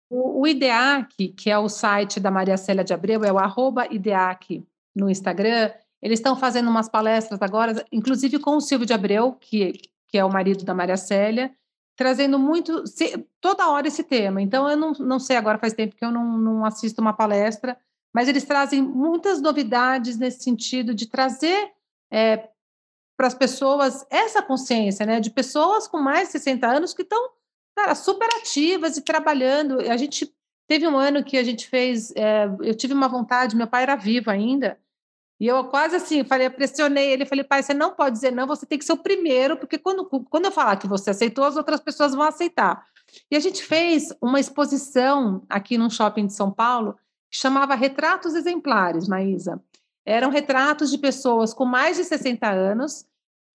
O, 0.10 0.42
o 0.42 0.48
IDEAC, 0.48 1.30
que 1.30 1.50
é 1.50 1.58
o 1.58 1.68
site 1.68 2.20
da 2.20 2.30
Maria 2.30 2.58
Célia 2.58 2.84
de 2.84 2.94
Abreu, 2.94 3.24
é 3.24 3.32
o 3.32 3.40
arroba 3.40 3.88
IDEAC 3.92 4.66
no 4.96 5.10
Instagram. 5.10 5.72
Eles 6.02 6.20
estão 6.20 6.36
fazendo 6.36 6.70
umas 6.70 6.88
palestras 6.88 7.42
agora, 7.42 7.86
inclusive 7.92 8.40
com 8.40 8.58
o 8.58 8.62
Silvio 8.62 8.86
de 8.86 8.94
Abreu, 8.94 9.34
que, 9.34 9.74
que 10.08 10.18
é 10.18 10.24
o 10.24 10.32
marido 10.32 10.64
da 10.64 10.74
Maria 10.74 10.98
Célia, 10.98 11.52
trazendo 11.96 12.38
muito, 12.38 12.86
se, 12.86 13.26
toda 13.42 13.70
hora 13.70 13.88
esse 13.88 14.04
tema. 14.04 14.42
Então, 14.42 14.70
eu 14.70 14.78
não, 14.78 14.92
não 14.94 15.20
sei 15.20 15.38
agora, 15.38 15.58
faz 15.58 15.74
tempo 15.74 15.96
que 15.96 16.06
eu 16.06 16.12
não, 16.12 16.38
não 16.38 16.66
assisto 16.66 17.02
uma 17.02 17.14
palestra, 17.14 17.78
mas 18.14 18.28
eles 18.28 18.44
trazem 18.44 18.82
muitas 18.82 19.42
novidades 19.42 20.18
nesse 20.18 20.44
sentido 20.44 20.94
de 20.94 21.08
trazer 21.08 21.72
é, 22.12 22.50
para 23.18 23.28
as 23.28 23.34
pessoas 23.34 24.06
essa 24.10 24.42
consciência, 24.42 25.06
né? 25.06 25.20
De 25.20 25.30
pessoas 25.30 25.88
com 25.88 26.00
mais 26.00 26.28
de 26.28 26.34
60 26.34 26.68
anos 26.68 26.94
que 26.94 27.02
estão 27.02 27.30
cara, 27.76 27.94
super 27.94 28.28
ativas 28.38 28.98
e 28.98 29.02
trabalhando. 29.02 29.80
A 29.82 29.98
gente 29.98 30.34
teve 30.68 30.88
um 30.88 30.98
ano 30.98 31.24
que 31.24 31.38
a 31.38 31.44
gente 31.44 31.68
fez, 31.68 32.12
é, 32.16 32.46
eu 32.62 32.76
tive 32.76 32.94
uma 32.94 33.08
vontade, 33.08 33.56
meu 33.56 33.68
pai 33.68 33.84
era 33.84 33.96
vivo 33.96 34.32
ainda, 34.32 34.80
e 35.40 35.48
eu 35.48 35.66
quase 35.66 35.98
assim, 35.98 36.24
falei, 36.24 36.50
pressionei 36.50 37.12
ele, 37.12 37.26
falei, 37.26 37.44
pai, 37.44 37.62
você 37.62 37.74
não 37.74 37.92
pode 37.92 38.16
dizer 38.16 38.32
não, 38.32 38.48
você 38.48 38.66
tem 38.66 38.80
que 38.80 38.86
ser 38.86 38.94
o 38.94 38.98
primeiro, 38.98 39.58
porque 39.58 39.78
quando, 39.78 40.06
quando 40.06 40.46
eu 40.46 40.52
falar 40.52 40.78
que 40.78 40.88
você 40.88 41.10
aceitou, 41.10 41.44
as 41.44 41.58
outras 41.58 41.82
pessoas 41.82 42.14
vão 42.14 42.24
aceitar. 42.24 42.86
E 43.30 43.36
a 43.36 43.40
gente 43.40 43.64
fez 43.64 44.14
uma 44.22 44.40
exposição 44.40 45.44
aqui 45.50 45.78
num 45.78 45.90
shopping 45.90 46.26
de 46.26 46.34
São 46.34 46.52
Paulo, 46.52 46.98
que 47.30 47.38
chamava 47.38 47.76
Retratos 47.76 48.34
Exemplares, 48.34 49.08
Maísa. 49.08 49.62
Eram 50.06 50.30
retratos 50.30 50.90
de 50.90 50.98
pessoas 50.98 51.54
com 51.54 51.66
mais 51.66 51.98
de 51.98 52.06
60 52.06 52.50
anos, 52.50 53.06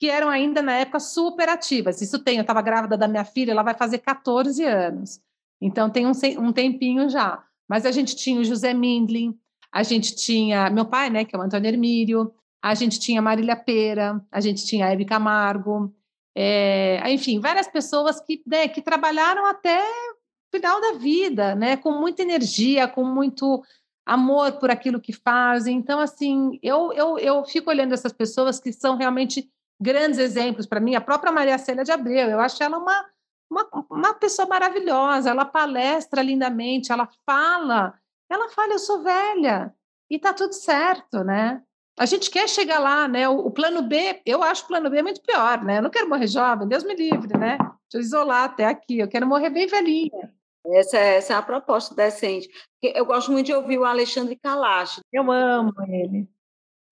que 0.00 0.08
eram 0.08 0.30
ainda 0.30 0.62
na 0.62 0.72
época 0.72 0.98
super 0.98 1.46
ativas. 1.50 2.00
Isso 2.00 2.18
tem, 2.18 2.36
eu 2.36 2.40
estava 2.40 2.62
grávida 2.62 2.96
da 2.96 3.06
minha 3.06 3.24
filha, 3.24 3.50
ela 3.52 3.62
vai 3.62 3.74
fazer 3.74 3.98
14 3.98 4.64
anos. 4.64 5.20
Então 5.60 5.90
tem 5.90 6.06
um, 6.06 6.12
um 6.38 6.52
tempinho 6.54 7.06
já. 7.10 7.44
Mas 7.68 7.84
a 7.84 7.90
gente 7.90 8.16
tinha 8.16 8.40
o 8.40 8.44
José 8.44 8.72
Mindlin, 8.72 9.38
a 9.70 9.82
gente 9.82 10.16
tinha 10.16 10.70
meu 10.70 10.86
pai, 10.86 11.10
né, 11.10 11.26
que 11.26 11.36
é 11.36 11.38
o 11.38 11.42
Antônio 11.42 11.68
Hermírio, 11.68 12.32
a 12.62 12.74
gente 12.74 12.98
tinha 12.98 13.20
Marília 13.20 13.54
Pera, 13.54 14.24
a 14.32 14.40
gente 14.40 14.64
tinha 14.64 14.86
a 14.86 14.90
Hebe 14.90 15.04
Camargo, 15.04 15.94
é, 16.34 17.02
enfim, 17.12 17.38
várias 17.38 17.68
pessoas 17.68 18.22
que, 18.22 18.42
né, 18.46 18.68
que 18.68 18.80
trabalharam 18.80 19.44
até 19.44 19.82
o 19.82 20.56
final 20.56 20.80
da 20.80 20.92
vida, 20.92 21.54
né, 21.54 21.76
com 21.76 21.92
muita 21.92 22.22
energia, 22.22 22.88
com 22.88 23.04
muito 23.04 23.62
amor 24.06 24.52
por 24.52 24.70
aquilo 24.70 24.98
que 24.98 25.12
fazem. 25.12 25.76
Então, 25.76 26.00
assim, 26.00 26.58
eu, 26.62 26.90
eu, 26.94 27.18
eu 27.18 27.44
fico 27.44 27.68
olhando 27.68 27.92
essas 27.92 28.14
pessoas 28.14 28.58
que 28.58 28.72
são 28.72 28.96
realmente 28.96 29.50
grandes 29.80 30.18
exemplos 30.18 30.66
para 30.66 30.80
mim, 30.80 30.94
a 30.94 31.00
própria 31.00 31.32
Maria 31.32 31.58
Célia 31.58 31.84
de 31.84 31.90
Abreu, 31.90 32.28
eu 32.28 32.40
acho 32.40 32.62
ela 32.62 32.78
uma, 32.78 33.06
uma, 33.50 33.86
uma 33.90 34.14
pessoa 34.14 34.46
maravilhosa, 34.46 35.30
ela 35.30 35.44
palestra 35.44 36.22
lindamente, 36.22 36.92
ela 36.92 37.08
fala, 37.24 37.94
ela 38.30 38.48
fala, 38.50 38.74
eu 38.74 38.78
sou 38.78 39.02
velha, 39.02 39.74
e 40.10 40.18
tá 40.18 40.34
tudo 40.34 40.52
certo, 40.52 41.24
né? 41.24 41.62
A 41.98 42.06
gente 42.06 42.30
quer 42.30 42.48
chegar 42.48 42.78
lá, 42.78 43.06
né? 43.06 43.28
O, 43.28 43.46
o, 43.46 43.50
plano 43.50 43.82
B, 43.82 44.22
eu 44.24 44.42
acho 44.42 44.64
o 44.64 44.68
plano 44.68 44.88
B 44.88 45.02
muito 45.02 45.20
pior, 45.22 45.62
né? 45.62 45.78
Eu 45.78 45.82
não 45.82 45.90
quero 45.90 46.08
morrer 46.08 46.26
jovem, 46.26 46.66
Deus 46.66 46.84
me 46.84 46.94
livre, 46.94 47.36
né? 47.38 47.58
Deixa 47.58 47.94
eu 47.94 48.00
isolar 48.00 48.44
até 48.44 48.64
aqui, 48.66 48.98
eu 48.98 49.08
quero 49.08 49.26
morrer 49.26 49.50
bem 49.50 49.66
velhinha. 49.66 50.32
Essa, 50.66 50.98
essa 50.98 51.32
é 51.32 51.36
a 51.36 51.42
proposta 51.42 51.94
decente. 51.94 52.48
Eu 52.82 53.06
gosto 53.06 53.32
muito 53.32 53.46
de 53.46 53.54
ouvir 53.54 53.78
o 53.78 53.84
Alexandre 53.84 54.36
Kalash. 54.36 55.00
Eu 55.12 55.30
amo 55.30 55.72
ele. 55.88 56.28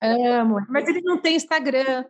Amo. 0.03 0.59
Mas 0.68 0.87
ele 0.88 1.03
não 1.03 1.18
tem 1.18 1.37
Instagram. 1.37 2.05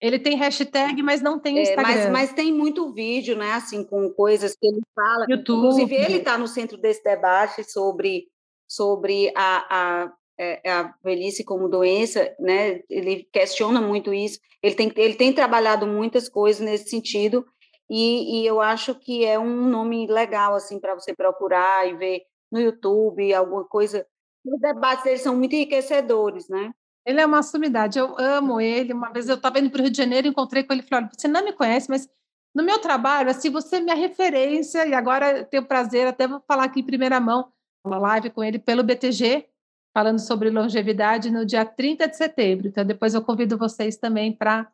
Ele 0.00 0.18
tem 0.18 0.36
hashtag, 0.36 1.02
mas 1.02 1.22
não 1.22 1.38
tem 1.38 1.58
Instagram. 1.58 1.90
É, 1.90 1.94
mas, 2.10 2.12
mas, 2.12 2.32
tem 2.32 2.52
muito 2.52 2.92
vídeo, 2.92 3.36
né? 3.36 3.52
Assim, 3.52 3.82
com 3.82 4.10
coisas 4.10 4.54
que 4.54 4.66
ele 4.66 4.82
fala. 4.94 5.26
YouTube. 5.28 5.58
Inclusive, 5.58 5.94
ele 5.94 6.18
está 6.18 6.36
no 6.36 6.46
centro 6.46 6.76
desse 6.76 7.02
debate 7.02 7.64
sobre, 7.64 8.28
sobre 8.68 9.32
a, 9.34 9.66
a, 9.70 10.12
é, 10.38 10.70
a 10.70 10.94
velhice 11.02 11.44
como 11.44 11.68
doença, 11.68 12.34
né? 12.38 12.82
Ele 12.90 13.26
questiona 13.32 13.80
muito 13.80 14.12
isso. 14.12 14.38
Ele 14.62 14.74
tem, 14.74 14.92
ele 14.96 15.14
tem 15.14 15.32
trabalhado 15.32 15.86
muitas 15.86 16.28
coisas 16.28 16.60
nesse 16.60 16.90
sentido. 16.90 17.46
E, 17.88 18.42
e 18.42 18.46
eu 18.46 18.60
acho 18.60 18.94
que 18.94 19.24
é 19.24 19.38
um 19.38 19.68
nome 19.68 20.06
legal, 20.06 20.54
assim, 20.54 20.78
para 20.78 20.94
você 20.94 21.14
procurar 21.14 21.88
e 21.88 21.96
ver 21.96 22.22
no 22.52 22.60
YouTube, 22.60 23.32
alguma 23.32 23.64
coisa. 23.64 24.06
Os 24.44 24.60
debates 24.60 25.04
deles 25.04 25.22
são 25.22 25.36
muito 25.36 25.54
enriquecedores, 25.54 26.48
né? 26.48 26.72
Ele 27.06 27.20
é 27.20 27.26
uma 27.26 27.42
sumidade, 27.42 27.98
eu 27.98 28.18
amo 28.18 28.60
ele. 28.60 28.92
Uma 28.92 29.10
vez 29.10 29.28
eu 29.28 29.36
estava 29.36 29.60
indo 29.60 29.70
para 29.70 29.78
o 29.78 29.82
Rio 29.82 29.92
de 29.92 29.96
Janeiro, 29.96 30.26
encontrei 30.26 30.64
com 30.64 30.72
ele 30.72 30.82
e 30.82 30.84
falei: 30.84 31.04
olha, 31.04 31.12
você 31.16 31.28
não 31.28 31.44
me 31.44 31.52
conhece, 31.52 31.88
mas 31.88 32.08
no 32.54 32.64
meu 32.64 32.80
trabalho, 32.80 33.30
assim, 33.30 33.50
você 33.50 33.76
é 33.76 33.80
minha 33.80 33.94
referência, 33.94 34.86
e 34.86 34.94
agora 34.94 35.38
eu 35.38 35.44
tenho 35.44 35.62
o 35.62 35.66
prazer, 35.66 36.06
até 36.06 36.26
vou 36.26 36.42
falar 36.48 36.64
aqui 36.64 36.80
em 36.80 36.86
primeira 36.86 37.20
mão, 37.20 37.52
uma 37.84 37.98
live 37.98 38.30
com 38.30 38.42
ele 38.42 38.58
pelo 38.58 38.82
BTG, 38.82 39.46
falando 39.94 40.18
sobre 40.18 40.50
longevidade 40.50 41.30
no 41.30 41.44
dia 41.44 41.64
30 41.64 42.08
de 42.08 42.16
setembro. 42.16 42.66
Então, 42.66 42.84
depois 42.84 43.14
eu 43.14 43.22
convido 43.22 43.58
vocês 43.58 43.96
também 43.96 44.32
para 44.32 44.68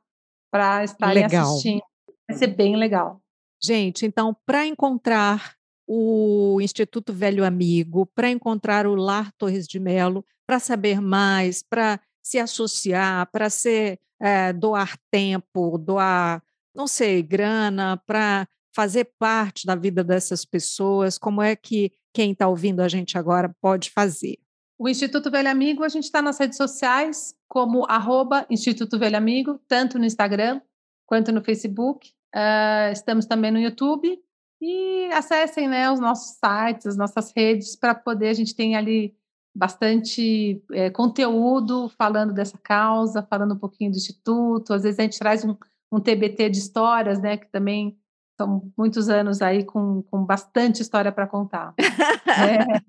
estarem 0.84 1.24
legal. 1.24 1.42
assistindo. 1.42 1.82
Vai 2.28 2.38
ser 2.38 2.46
bem 2.46 2.76
legal. 2.76 3.20
Gente, 3.60 4.06
então, 4.06 4.34
para 4.46 4.64
encontrar 4.64 5.56
o 5.86 6.60
Instituto 6.60 7.12
Velho 7.12 7.44
Amigo, 7.44 8.06
para 8.06 8.30
encontrar 8.30 8.86
o 8.86 8.94
Lar 8.94 9.32
Torres 9.32 9.66
de 9.66 9.78
Melo, 9.78 10.24
para 10.46 10.58
saber 10.58 11.00
mais, 11.00 11.62
para 11.62 12.00
se 12.22 12.38
associar, 12.38 13.28
para 13.30 13.50
ser 13.50 13.98
é, 14.20 14.52
doar 14.52 14.96
tempo, 15.10 15.76
doar, 15.76 16.42
não 16.74 16.86
sei, 16.86 17.22
grana, 17.22 18.00
para 18.06 18.46
fazer 18.74 19.10
parte 19.18 19.66
da 19.66 19.74
vida 19.74 20.04
dessas 20.04 20.44
pessoas? 20.44 21.18
Como 21.18 21.42
é 21.42 21.56
que 21.56 21.92
quem 22.12 22.32
está 22.32 22.48
ouvindo 22.48 22.80
a 22.80 22.88
gente 22.88 23.18
agora 23.18 23.54
pode 23.60 23.90
fazer? 23.90 24.38
O 24.78 24.88
Instituto 24.88 25.30
Velho 25.30 25.50
Amigo, 25.50 25.84
a 25.84 25.88
gente 25.88 26.04
está 26.04 26.20
nas 26.22 26.38
redes 26.38 26.56
sociais 26.56 27.34
como 27.48 27.84
arroba 27.88 28.46
Instituto 28.48 28.98
Velho 28.98 29.16
Amigo, 29.16 29.60
tanto 29.68 29.98
no 29.98 30.04
Instagram 30.04 30.60
quanto 31.06 31.30
no 31.30 31.42
Facebook. 31.42 32.10
Uh, 32.34 32.90
estamos 32.92 33.26
também 33.26 33.50
no 33.50 33.58
YouTube 33.58 34.18
e 34.60 35.10
acessem 35.12 35.68
né, 35.68 35.90
os 35.90 36.00
nossos 36.00 36.38
sites, 36.38 36.86
as 36.86 36.96
nossas 36.96 37.32
redes, 37.36 37.76
para 37.76 37.94
poder, 37.94 38.28
a 38.28 38.34
gente 38.34 38.54
tem 38.54 38.76
ali 38.76 39.14
bastante 39.54 40.62
é, 40.72 40.90
conteúdo 40.90 41.88
falando 41.90 42.32
dessa 42.32 42.58
causa, 42.58 43.22
falando 43.22 43.54
um 43.54 43.58
pouquinho 43.58 43.90
do 43.90 43.96
Instituto. 43.96 44.72
Às 44.72 44.82
vezes 44.82 44.98
a 44.98 45.02
gente 45.02 45.18
traz 45.18 45.44
um, 45.44 45.56
um 45.90 46.00
TBT 46.00 46.48
de 46.48 46.58
histórias, 46.58 47.20
né, 47.20 47.36
que 47.36 47.50
também 47.50 47.98
são 48.40 48.72
muitos 48.76 49.08
anos 49.08 49.42
aí 49.42 49.64
com, 49.64 50.02
com 50.04 50.24
bastante 50.24 50.80
história 50.80 51.12
para 51.12 51.26
contar. 51.26 51.74
é. 52.26 52.80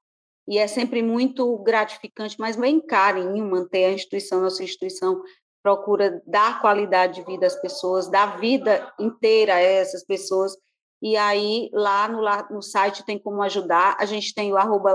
E 0.46 0.58
é 0.58 0.66
sempre 0.66 1.02
muito 1.02 1.56
gratificante, 1.58 2.36
mas 2.38 2.56
bem 2.56 2.80
carinho 2.80 3.48
manter 3.48 3.84
a 3.86 3.92
instituição, 3.92 4.40
nossa 4.40 4.62
instituição 4.62 5.22
procura 5.62 6.22
dar 6.26 6.60
qualidade 6.60 7.14
de 7.14 7.24
vida 7.24 7.46
às 7.46 7.58
pessoas, 7.58 8.10
dar 8.10 8.38
vida 8.38 8.92
inteira 9.00 9.54
a 9.54 9.60
essas 9.60 10.04
pessoas. 10.04 10.52
E 11.00 11.16
aí, 11.16 11.70
lá 11.72 12.06
no, 12.06 12.20
no 12.54 12.62
site 12.62 13.04
tem 13.04 13.18
como 13.18 13.42
ajudar. 13.42 13.96
A 13.98 14.04
gente 14.04 14.34
tem 14.34 14.52
o 14.52 14.58
arroba 14.58 14.92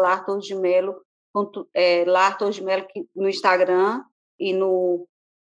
é, 1.74 2.06
no 3.16 3.28
Instagram 3.28 4.04
e 4.40 4.54
no 4.54 5.08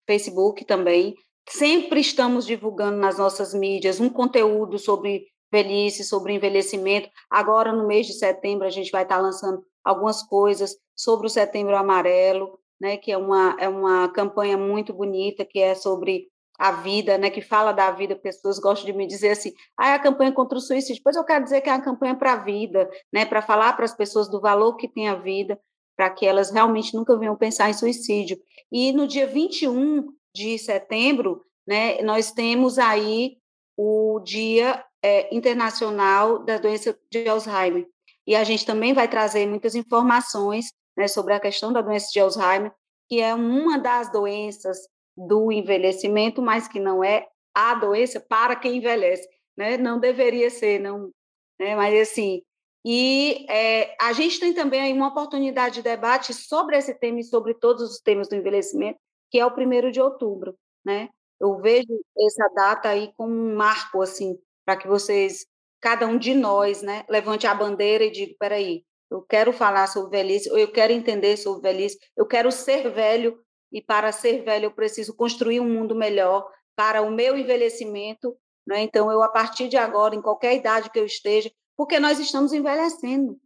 Facebook 0.06 0.64
também. 0.64 1.16
Sempre 1.48 2.00
estamos 2.00 2.46
divulgando 2.46 2.98
nas 2.98 3.18
nossas 3.18 3.52
mídias 3.52 3.98
um 3.98 4.08
conteúdo 4.08 4.78
sobre 4.78 5.26
velhice, 5.50 6.04
sobre 6.04 6.34
envelhecimento. 6.34 7.08
Agora, 7.30 7.72
no 7.72 7.86
mês 7.86 8.06
de 8.06 8.14
setembro, 8.14 8.66
a 8.66 8.70
gente 8.70 8.90
vai 8.90 9.02
estar 9.02 9.18
lançando 9.18 9.62
algumas 9.84 10.22
coisas 10.22 10.76
sobre 10.96 11.26
o 11.26 11.30
Setembro 11.30 11.76
Amarelo, 11.76 12.58
né, 12.80 12.96
que 12.96 13.10
é 13.10 13.16
uma, 13.16 13.56
é 13.58 13.68
uma 13.68 14.08
campanha 14.08 14.56
muito 14.56 14.92
bonita, 14.92 15.44
que 15.44 15.58
é 15.58 15.74
sobre 15.74 16.26
a 16.58 16.72
vida, 16.72 17.16
né, 17.16 17.30
que 17.30 17.40
fala 17.40 17.72
da 17.72 17.90
vida, 17.90 18.16
pessoas 18.16 18.58
gostam 18.58 18.86
de 18.86 18.92
me 18.92 19.06
dizer 19.06 19.30
assim, 19.30 19.52
ah, 19.78 19.90
é 19.90 19.94
a 19.94 19.98
campanha 19.98 20.32
contra 20.32 20.58
o 20.58 20.60
suicídio, 20.60 21.02
pois 21.04 21.16
eu 21.16 21.24
quero 21.24 21.44
dizer 21.44 21.60
que 21.60 21.70
é 21.70 21.72
a 21.72 21.80
campanha 21.80 22.16
para 22.16 22.32
a 22.32 22.36
vida, 22.36 22.90
né, 23.12 23.24
para 23.24 23.40
falar 23.40 23.74
para 23.74 23.84
as 23.84 23.94
pessoas 23.94 24.28
do 24.28 24.40
valor 24.40 24.76
que 24.76 24.88
tem 24.88 25.08
a 25.08 25.14
vida, 25.14 25.58
para 25.96 26.10
que 26.10 26.26
elas 26.26 26.50
realmente 26.50 26.94
nunca 26.94 27.16
venham 27.16 27.36
pensar 27.36 27.70
em 27.70 27.74
suicídio. 27.74 28.38
E 28.70 28.92
no 28.92 29.06
dia 29.06 29.26
21 29.26 30.06
de 30.34 30.58
setembro, 30.58 31.44
né, 31.66 32.02
nós 32.02 32.32
temos 32.32 32.78
aí 32.78 33.36
o 33.76 34.20
Dia 34.20 34.84
é, 35.02 35.34
Internacional 35.34 36.44
da 36.44 36.58
Doença 36.58 36.98
de 37.10 37.28
Alzheimer, 37.28 37.86
e 38.26 38.36
a 38.36 38.44
gente 38.44 38.66
também 38.66 38.92
vai 38.92 39.08
trazer 39.08 39.46
muitas 39.46 39.74
informações 39.74 40.66
né, 40.96 41.08
sobre 41.08 41.32
a 41.32 41.40
questão 41.40 41.72
da 41.72 41.80
doença 41.80 42.08
de 42.12 42.20
Alzheimer, 42.20 42.72
que 43.08 43.20
é 43.20 43.34
uma 43.34 43.78
das 43.78 44.12
doenças 44.12 44.78
do 45.16 45.50
envelhecimento, 45.50 46.42
mas 46.42 46.68
que 46.68 46.78
não 46.78 47.02
é 47.02 47.26
a 47.54 47.74
doença 47.74 48.20
para 48.20 48.54
quem 48.54 48.76
envelhece, 48.76 49.26
né? 49.56 49.76
Não 49.76 49.98
deveria 49.98 50.50
ser, 50.50 50.78
não, 50.78 51.10
né? 51.58 51.74
Mas 51.74 52.08
assim, 52.08 52.42
e 52.84 53.46
é, 53.48 53.96
a 54.00 54.12
gente 54.12 54.38
tem 54.38 54.52
também 54.52 54.92
uma 54.92 55.08
oportunidade 55.08 55.76
de 55.76 55.82
debate 55.82 56.32
sobre 56.34 56.76
esse 56.76 56.94
tema 56.94 57.20
e 57.20 57.24
sobre 57.24 57.54
todos 57.54 57.82
os 57.82 57.98
temas 57.98 58.28
do 58.28 58.36
envelhecimento, 58.36 58.98
que 59.30 59.38
é 59.38 59.46
o 59.46 59.54
primeiro 59.54 59.90
de 59.90 60.00
outubro, 60.00 60.54
né? 60.84 61.08
Eu 61.40 61.56
vejo 61.60 61.88
essa 62.18 62.48
data 62.54 62.90
aí 62.90 63.12
como 63.16 63.32
um 63.32 63.56
marco 63.56 64.02
assim 64.02 64.38
para 64.68 64.76
que 64.76 64.86
vocês 64.86 65.46
cada 65.80 66.06
um 66.06 66.18
de 66.18 66.34
nós, 66.34 66.82
né, 66.82 67.02
levante 67.08 67.46
a 67.46 67.54
bandeira 67.54 68.04
e 68.04 68.10
diga, 68.10 68.34
peraí, 68.38 68.82
eu 69.10 69.22
quero 69.22 69.50
falar 69.50 69.86
sobre 69.86 70.18
velhice, 70.18 70.50
ou 70.50 70.58
eu 70.58 70.70
quero 70.70 70.92
entender 70.92 71.38
sobre 71.38 71.72
velhice, 71.72 71.96
eu 72.14 72.26
quero 72.26 72.52
ser 72.52 72.90
velho, 72.90 73.38
e 73.72 73.80
para 73.80 74.12
ser 74.12 74.44
velho 74.44 74.66
eu 74.66 74.70
preciso 74.70 75.16
construir 75.16 75.58
um 75.58 75.72
mundo 75.72 75.94
melhor 75.94 76.46
para 76.76 77.00
o 77.00 77.10
meu 77.10 77.34
envelhecimento, 77.38 78.36
né? 78.66 78.82
Então, 78.82 79.10
eu, 79.10 79.22
a 79.22 79.30
partir 79.30 79.68
de 79.68 79.78
agora, 79.78 80.14
em 80.14 80.20
qualquer 80.20 80.54
idade 80.54 80.90
que 80.90 80.98
eu 80.98 81.06
esteja, 81.06 81.50
porque 81.74 81.98
nós 81.98 82.18
estamos 82.18 82.52
envelhecendo, 82.52 83.38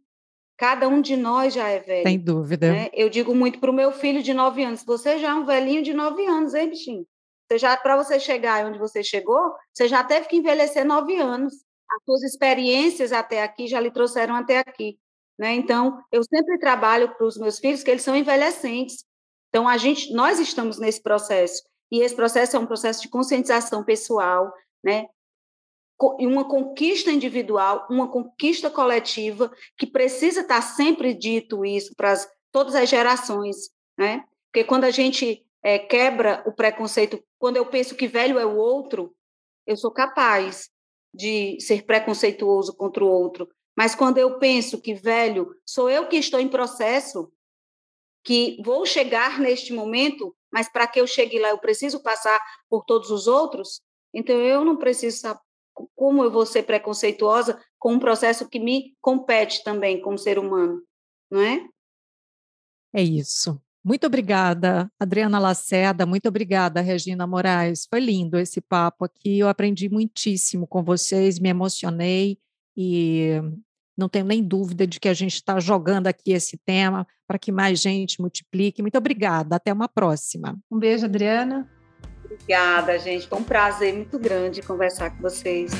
cada 0.57 0.89
um 0.89 0.99
de 0.99 1.15
nós 1.15 1.53
já 1.53 1.69
é 1.69 1.79
velho. 1.79 2.05
Sem 2.05 2.19
dúvida. 2.19 2.69
Né? 2.69 2.89
Eu 2.91 3.09
digo 3.09 3.33
muito 3.33 3.59
para 3.59 3.71
o 3.71 3.73
meu 3.73 3.93
filho 3.93 4.21
de 4.21 4.33
nove 4.33 4.61
anos, 4.61 4.83
você 4.83 5.17
já 5.19 5.29
é 5.29 5.33
um 5.33 5.45
velhinho 5.45 5.83
de 5.83 5.93
nove 5.93 6.25
anos, 6.25 6.53
hein, 6.53 6.69
bichinho? 6.69 7.07
Você 7.53 7.59
já, 7.59 7.77
para 7.77 7.95
você 7.95 8.19
chegar 8.19 8.65
onde 8.65 8.79
você 8.79 9.03
chegou, 9.03 9.53
você 9.71 9.87
já 9.87 10.03
teve 10.03 10.27
que 10.27 10.35
envelhecer 10.35 10.83
nove 10.83 11.15
anos 11.17 11.53
as 11.53 12.03
suas 12.03 12.23
experiências 12.23 13.11
até 13.11 13.43
aqui 13.43 13.67
já 13.67 13.79
lhe 13.79 13.91
trouxeram 13.91 14.33
até 14.33 14.57
aqui. 14.57 14.97
Né? 15.37 15.53
Então, 15.53 16.03
eu 16.11 16.23
sempre 16.23 16.57
trabalho 16.57 17.15
para 17.15 17.27
os 17.27 17.37
meus 17.37 17.59
filhos 17.59 17.83
que 17.83 17.91
eles 17.91 18.01
são 18.01 18.15
envelhecentes. 18.15 19.05
Então, 19.49 19.67
a 19.67 19.77
gente, 19.77 20.11
nós 20.13 20.39
estamos 20.39 20.79
nesse 20.79 21.03
processo. 21.03 21.61
E 21.91 21.99
esse 21.99 22.15
processo 22.15 22.55
é 22.55 22.59
um 22.59 22.65
processo 22.65 23.03
de 23.03 23.09
conscientização 23.09 23.83
pessoal, 23.83 24.51
né? 24.83 25.05
uma 26.19 26.49
conquista 26.49 27.11
individual, 27.11 27.85
uma 27.87 28.09
conquista 28.09 28.67
coletiva, 28.67 29.51
que 29.77 29.85
precisa 29.85 30.41
estar 30.41 30.61
sempre 30.63 31.13
dito 31.13 31.63
isso 31.63 31.93
para 31.95 32.13
as, 32.13 32.27
todas 32.51 32.73
as 32.73 32.89
gerações. 32.89 33.69
Né? 33.95 34.23
Porque 34.51 34.63
quando 34.63 34.85
a 34.85 34.91
gente 34.91 35.45
é, 35.63 35.79
quebra 35.79 36.43
o 36.45 36.51
preconceito, 36.51 37.23
quando 37.39 37.57
eu 37.57 37.65
penso 37.65 37.95
que 37.95 38.07
velho 38.07 38.37
é 38.37 38.45
o 38.45 38.57
outro, 38.57 39.15
eu 39.65 39.77
sou 39.77 39.91
capaz 39.91 40.69
de 41.13 41.59
ser 41.61 41.85
preconceituoso 41.85 42.75
contra 42.75 43.03
o 43.03 43.07
outro, 43.07 43.47
mas 43.75 43.95
quando 43.95 44.17
eu 44.17 44.37
penso 44.39 44.81
que 44.81 44.93
velho 44.93 45.55
sou 45.65 45.89
eu 45.89 46.07
que 46.07 46.17
estou 46.17 46.39
em 46.39 46.49
processo, 46.49 47.31
que 48.23 48.61
vou 48.63 48.85
chegar 48.85 49.39
neste 49.39 49.73
momento, 49.73 50.35
mas 50.51 50.69
para 50.69 50.87
que 50.87 50.99
eu 50.99 51.07
chegue 51.07 51.39
lá 51.39 51.49
eu 51.49 51.57
preciso 51.57 52.01
passar 52.01 52.39
por 52.69 52.83
todos 52.83 53.09
os 53.09 53.27
outros, 53.27 53.81
então 54.13 54.35
eu 54.35 54.65
não 54.65 54.77
preciso 54.77 55.17
saber 55.17 55.39
como 55.95 56.23
eu 56.23 56.29
vou 56.29 56.45
ser 56.45 56.63
preconceituosa 56.63 57.59
com 57.79 57.93
um 57.93 57.99
processo 57.99 58.47
que 58.47 58.59
me 58.59 58.95
compete 59.01 59.63
também 59.63 59.99
como 60.01 60.17
ser 60.17 60.37
humano, 60.37 60.83
não 61.31 61.41
é? 61.41 61.67
É 62.93 63.01
isso. 63.01 63.59
Muito 63.83 64.07
obrigada, 64.07 64.89
Adriana 64.97 65.37
Lacerda. 65.39 66.05
Muito 66.05 66.27
obrigada, 66.27 66.79
Regina 66.79 67.27
Moraes. 67.27 67.85
Foi 67.89 67.99
lindo 67.99 68.37
esse 68.37 68.61
papo 68.61 69.03
aqui. 69.03 69.39
Eu 69.39 69.49
aprendi 69.49 69.89
muitíssimo 69.89 70.65
com 70.65 70.81
vocês, 70.81 71.37
me 71.37 71.49
emocionei 71.49 72.37
e 72.77 73.41
não 73.97 74.07
tenho 74.07 74.25
nem 74.25 74.41
dúvida 74.41 74.87
de 74.87 74.99
que 74.99 75.09
a 75.09 75.13
gente 75.13 75.35
está 75.35 75.59
jogando 75.59 76.07
aqui 76.07 76.31
esse 76.31 76.57
tema 76.65 77.05
para 77.27 77.37
que 77.37 77.51
mais 77.51 77.79
gente 77.79 78.21
multiplique. 78.21 78.81
Muito 78.81 78.97
obrigada. 78.97 79.57
Até 79.57 79.73
uma 79.73 79.89
próxima. 79.89 80.57
Um 80.71 80.79
beijo, 80.79 81.05
Adriana. 81.05 81.69
Obrigada, 82.23 82.97
gente. 82.97 83.27
Foi 83.27 83.37
um 83.37 83.43
prazer 83.43 83.93
muito 83.93 84.17
grande 84.17 84.61
conversar 84.61 85.11
com 85.11 85.21
vocês. 85.21 85.71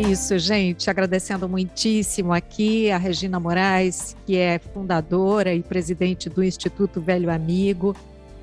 Isso, 0.00 0.38
gente. 0.38 0.88
Agradecendo 0.88 1.48
muitíssimo 1.48 2.32
aqui 2.32 2.90
a 2.90 2.96
Regina 2.96 3.38
Moraes, 3.38 4.16
que 4.26 4.36
é 4.36 4.58
fundadora 4.58 5.54
e 5.54 5.62
presidente 5.62 6.28
do 6.28 6.42
Instituto 6.42 7.00
Velho 7.00 7.30
Amigo, 7.30 7.94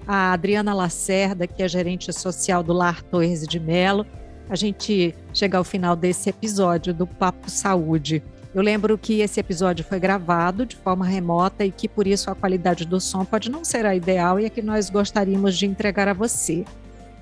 a 0.08 0.32
Adriana 0.32 0.74
Lacerda, 0.74 1.48
que 1.48 1.62
é 1.62 1.67
gerente 1.67 2.13
social 2.13 2.63
do 2.63 2.74
Lar 2.74 3.02
Torres 3.02 3.46
de 3.48 3.60
Melo. 3.60 4.06
A 4.50 4.56
gente 4.56 5.13
chega 5.34 5.58
ao 5.58 5.63
final 5.63 5.96
desse 5.96 6.30
episódio 6.30 6.93
do 6.93 7.06
Papo 7.06 7.50
Saúde. 7.50 8.24
Eu 8.56 8.62
lembro 8.62 8.98
que 8.98 9.22
esse 9.22 9.39
episódio 9.39 9.84
foi 9.84 10.00
gravado 10.00 10.65
de 10.65 10.76
forma 10.76 11.06
remota 11.06 11.65
e 11.65 11.72
que 11.72 11.88
por 11.88 12.08
isso 12.08 12.32
a 12.32 12.36
qualidade 12.36 12.86
do 12.86 13.00
som 13.02 13.26
pode 13.26 13.52
não 13.52 13.63
ser 13.63 13.86
a 13.86 13.96
ideal 13.96 14.39
e 14.39 14.46
é 14.46 14.50
que 14.50 14.62
nós 14.62 14.89
gostaríamos 14.89 15.58
de 15.58 15.65
entregar 15.65 16.08
a 16.08 16.13
você. 16.13 16.63